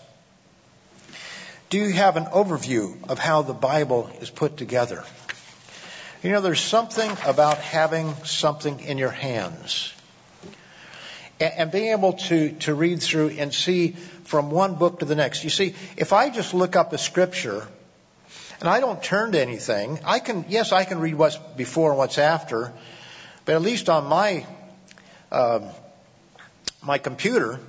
[1.70, 5.04] Do you have an overview of how the Bible is put together?
[6.24, 9.94] You know, there's something about having something in your hands
[11.40, 13.92] and, being able to, to read through and see
[14.24, 15.44] from one book to the next.
[15.44, 17.68] You see, if I just look up a scripture
[18.60, 21.98] and I don't turn to anything, I can, yes, I can read what's before and
[21.98, 22.74] what's after,
[23.46, 24.46] but at least on my,
[25.32, 25.60] uh,
[26.82, 27.60] my computer,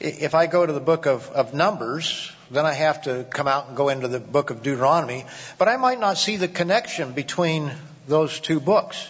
[0.00, 3.68] if I go to the book of, of Numbers, then I have to come out
[3.68, 5.24] and go into the book of Deuteronomy,
[5.58, 7.70] but I might not see the connection between
[8.08, 9.08] those two books.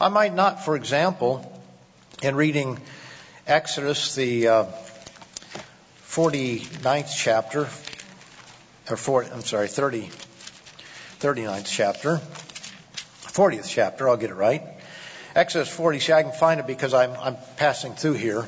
[0.00, 1.48] I might not, for example,
[2.22, 2.80] in reading
[3.46, 4.64] Exodus, the uh,
[6.08, 7.68] 49th chapter,
[8.92, 10.10] or 40, I'm sorry, 30,
[11.20, 12.20] 39th chapter,
[13.28, 14.62] 40th chapter, I'll get it right.
[15.34, 18.44] Exodus 40, see, I can find it because I'm, I'm passing through here.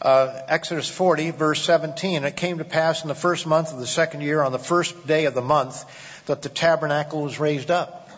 [0.00, 2.22] Uh, Exodus 40, verse 17.
[2.22, 5.08] It came to pass in the first month of the second year, on the first
[5.08, 5.84] day of the month,
[6.26, 8.08] that the tabernacle was raised up.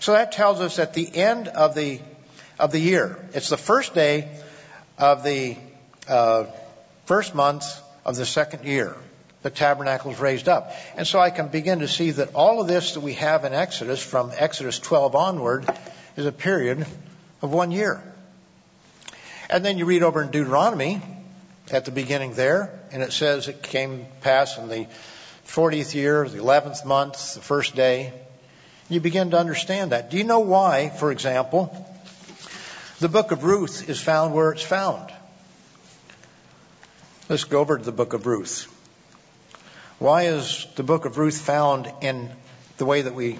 [0.00, 2.00] So that tells us at the end of the
[2.58, 3.18] of the year.
[3.32, 4.28] It's the first day
[4.98, 5.56] of the
[6.08, 6.46] uh,
[7.04, 7.64] first month
[8.04, 8.96] of the second year.
[9.46, 10.72] The tabernacle is raised up.
[10.96, 13.54] And so I can begin to see that all of this that we have in
[13.54, 15.64] Exodus, from Exodus 12 onward,
[16.16, 16.84] is a period
[17.42, 18.02] of one year.
[19.48, 21.00] And then you read over in Deuteronomy
[21.70, 24.88] at the beginning there, and it says it came pass in the
[25.46, 28.12] 40th year, the 11th month, the first day.
[28.88, 30.10] You begin to understand that.
[30.10, 31.70] Do you know why, for example,
[32.98, 35.08] the book of Ruth is found where it's found?
[37.28, 38.72] Let's go over to the book of Ruth.
[39.98, 42.30] Why is the book of Ruth found in
[42.76, 43.38] the way that we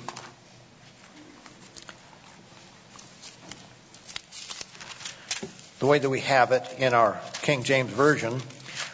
[5.78, 8.40] the way that we have it in our King James Version.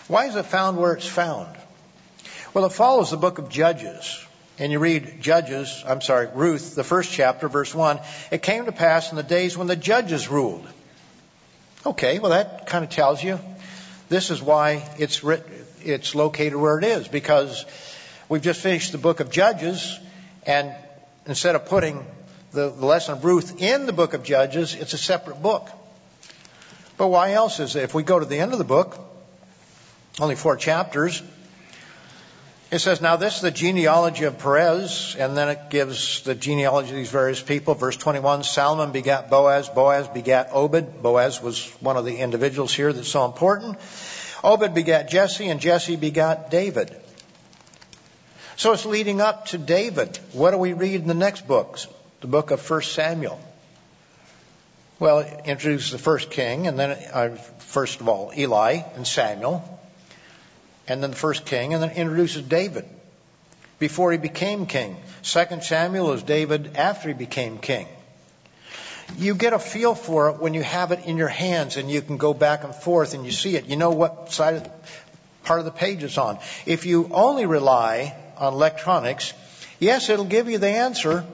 [0.08, 1.56] Why is it found where it's found?
[2.52, 4.26] Well, it follows the book of Judges.
[4.58, 8.00] And you read Judges, I'm sorry, Ruth, the first chapter, verse 1.
[8.30, 10.66] It came to pass in the days when the judges ruled.
[11.86, 13.38] Okay, well that kind of tells you
[14.08, 15.46] this is why it's writ-
[15.84, 17.64] it's located where it is because
[18.28, 19.98] we've just finished the book of Judges
[20.46, 20.74] and
[21.26, 22.04] instead of putting
[22.52, 25.68] the, the lesson of Ruth in the book of Judges, it's a separate book.
[26.96, 27.84] But why else is it?
[27.84, 28.98] If we go to the end of the book,
[30.20, 31.22] only four chapters,
[32.70, 36.90] it says, Now this is the genealogy of Perez, and then it gives the genealogy
[36.90, 37.74] of these various people.
[37.74, 41.02] Verse 21, Salmon begat Boaz, Boaz begat Obed.
[41.02, 43.78] Boaz was one of the individuals here that's so important.
[44.44, 46.94] Obed begat Jesse, and Jesse begat David.
[48.56, 50.18] So it's leading up to David.
[50.32, 51.86] What do we read in the next books?
[52.20, 53.40] The book of 1 Samuel.
[54.98, 59.62] Well, it introduces the first king, and then, uh, first of all, Eli and Samuel,
[60.86, 62.84] and then the first king, and then introduces David
[63.80, 64.96] before he became king.
[65.22, 67.88] Second Samuel is David after he became king.
[69.16, 72.02] You get a feel for it when you have it in your hands and you
[72.02, 73.66] can go back and forth and you see it.
[73.66, 74.70] You know what side of,
[75.44, 76.38] part of the page it's on.
[76.66, 79.32] If you only rely on electronics,
[79.78, 81.24] yes, it'll give you the answer,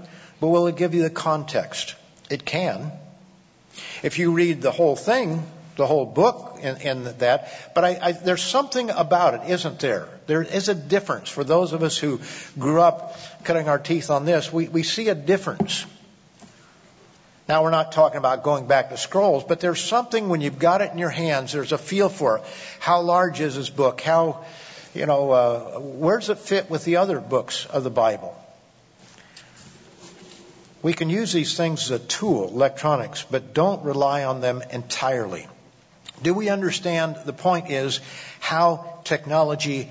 [0.41, 1.95] but will it give you the context?
[2.31, 2.93] It can.
[4.03, 5.43] If you read the whole thing,
[5.77, 10.09] the whole book in that, but I, I, there's something about it, isn't there?
[10.27, 11.29] There is a difference.
[11.29, 12.21] For those of us who
[12.59, 15.87] grew up cutting our teeth on this, we, we see a difference.
[17.49, 20.83] Now we're not talking about going back to scrolls, but there's something when you've got
[20.83, 22.45] it in your hands, there's a feel for it.
[22.79, 24.03] How large is this book?
[24.03, 24.45] How,
[24.95, 28.37] you know, uh, where does it fit with the other books of the Bible?
[30.83, 35.47] We can use these things as a tool, electronics, but don't rely on them entirely.
[36.23, 37.17] Do we understand?
[37.25, 38.01] The point is
[38.41, 39.91] how technology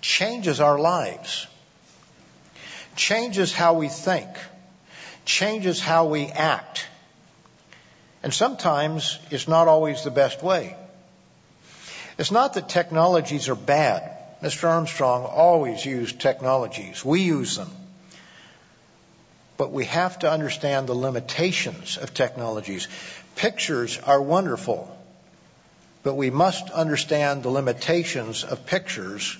[0.00, 1.46] changes our lives,
[2.96, 4.28] changes how we think,
[5.24, 6.86] changes how we act.
[8.22, 10.76] And sometimes it's not always the best way.
[12.16, 14.10] It's not that technologies are bad.
[14.42, 14.68] Mr.
[14.68, 17.04] Armstrong always used technologies.
[17.04, 17.70] We use them.
[19.56, 22.88] But we have to understand the limitations of technologies.
[23.36, 24.96] Pictures are wonderful,
[26.02, 29.36] but we must understand the limitations of pictures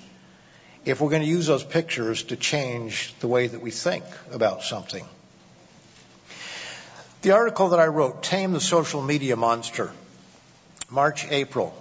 [0.84, 4.62] if we're going to use those pictures to change the way that we think about
[4.62, 5.04] something.
[7.24, 9.90] The article that I wrote, Tame the Social Media Monster,
[10.90, 11.74] March, April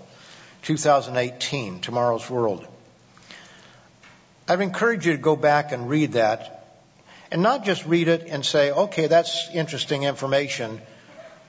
[0.61, 2.65] 2018, Tomorrow's World.
[4.47, 6.65] I'd encourage you to go back and read that
[7.29, 10.79] and not just read it and say, okay, that's interesting information,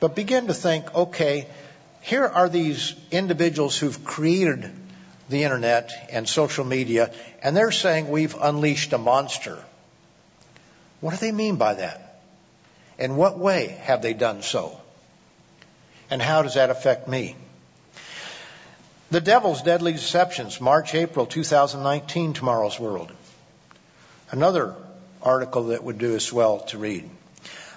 [0.00, 1.46] but begin to think, okay,
[2.00, 4.72] here are these individuals who've created
[5.28, 7.12] the internet and social media,
[7.44, 9.56] and they're saying we've unleashed a monster.
[11.00, 12.03] What do they mean by that?
[12.98, 14.80] In what way have they done so?
[16.10, 17.36] And how does that affect me?
[19.10, 23.12] The Devil's Deadly Deceptions, March, April 2019, Tomorrow's World.
[24.30, 24.74] Another
[25.22, 27.08] article that would do us well to read.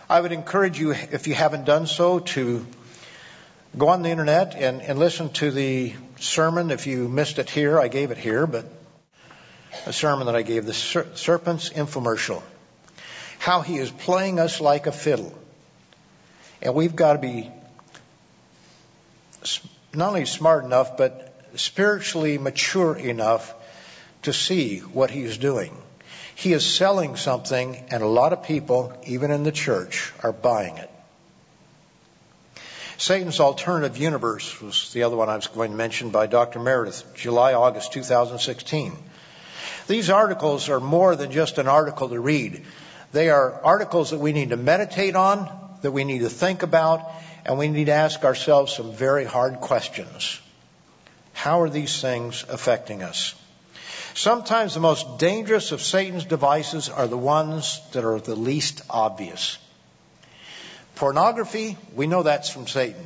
[0.09, 2.65] I would encourage you, if you haven't done so, to
[3.77, 6.71] go on the internet and, and listen to the sermon.
[6.71, 8.65] If you missed it here, I gave it here, but
[9.85, 12.41] a sermon that I gave, the Serpent's Infomercial
[13.39, 15.37] how he is playing us like a fiddle.
[16.61, 17.51] And we've got to be
[19.93, 23.53] not only smart enough, but spiritually mature enough
[24.23, 25.75] to see what he's doing.
[26.35, 30.77] He is selling something, and a lot of people, even in the church, are buying
[30.77, 30.91] it.
[32.97, 36.59] Satan's Alternative Universe was the other one I was going to mention by Dr.
[36.59, 38.97] Meredith, July, August 2016.
[39.87, 42.65] These articles are more than just an article to read.
[43.11, 45.49] They are articles that we need to meditate on,
[45.81, 47.09] that we need to think about,
[47.45, 50.39] and we need to ask ourselves some very hard questions.
[51.33, 53.33] How are these things affecting us?
[54.13, 59.57] Sometimes the most dangerous of Satan's devices are the ones that are the least obvious.
[60.95, 63.05] Pornography, we know that's from Satan.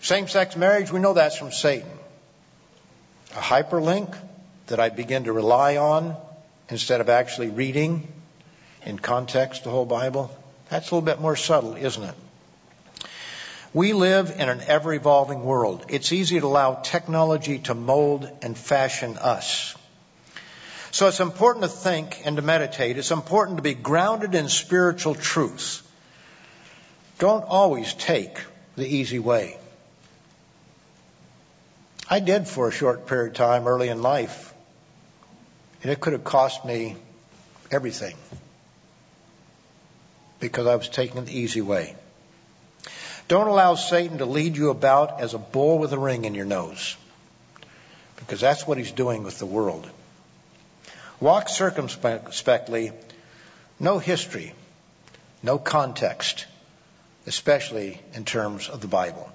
[0.00, 1.90] Same sex marriage, we know that's from Satan.
[3.32, 4.16] A hyperlink
[4.68, 6.16] that I begin to rely on
[6.70, 8.08] instead of actually reading
[8.88, 10.34] in context the whole Bible?
[10.70, 12.14] That's a little bit more subtle, isn't it?
[13.74, 15.84] We live in an ever evolving world.
[15.88, 19.76] It's easy to allow technology to mold and fashion us.
[20.90, 22.96] So it's important to think and to meditate.
[22.96, 25.86] It's important to be grounded in spiritual truth.
[27.18, 28.42] Don't always take
[28.74, 29.58] the easy way.
[32.08, 34.54] I did for a short period of time early in life,
[35.82, 36.96] and it could have cost me
[37.70, 38.16] everything
[40.40, 41.94] because I was taking the easy way.
[43.28, 46.46] Don't allow Satan to lead you about as a bull with a ring in your
[46.46, 46.96] nose
[48.16, 49.88] because that's what he's doing with the world.
[51.20, 52.92] Walk circumspectly,
[53.80, 54.54] no history,
[55.42, 56.46] no context,
[57.26, 59.30] especially in terms of the Bible.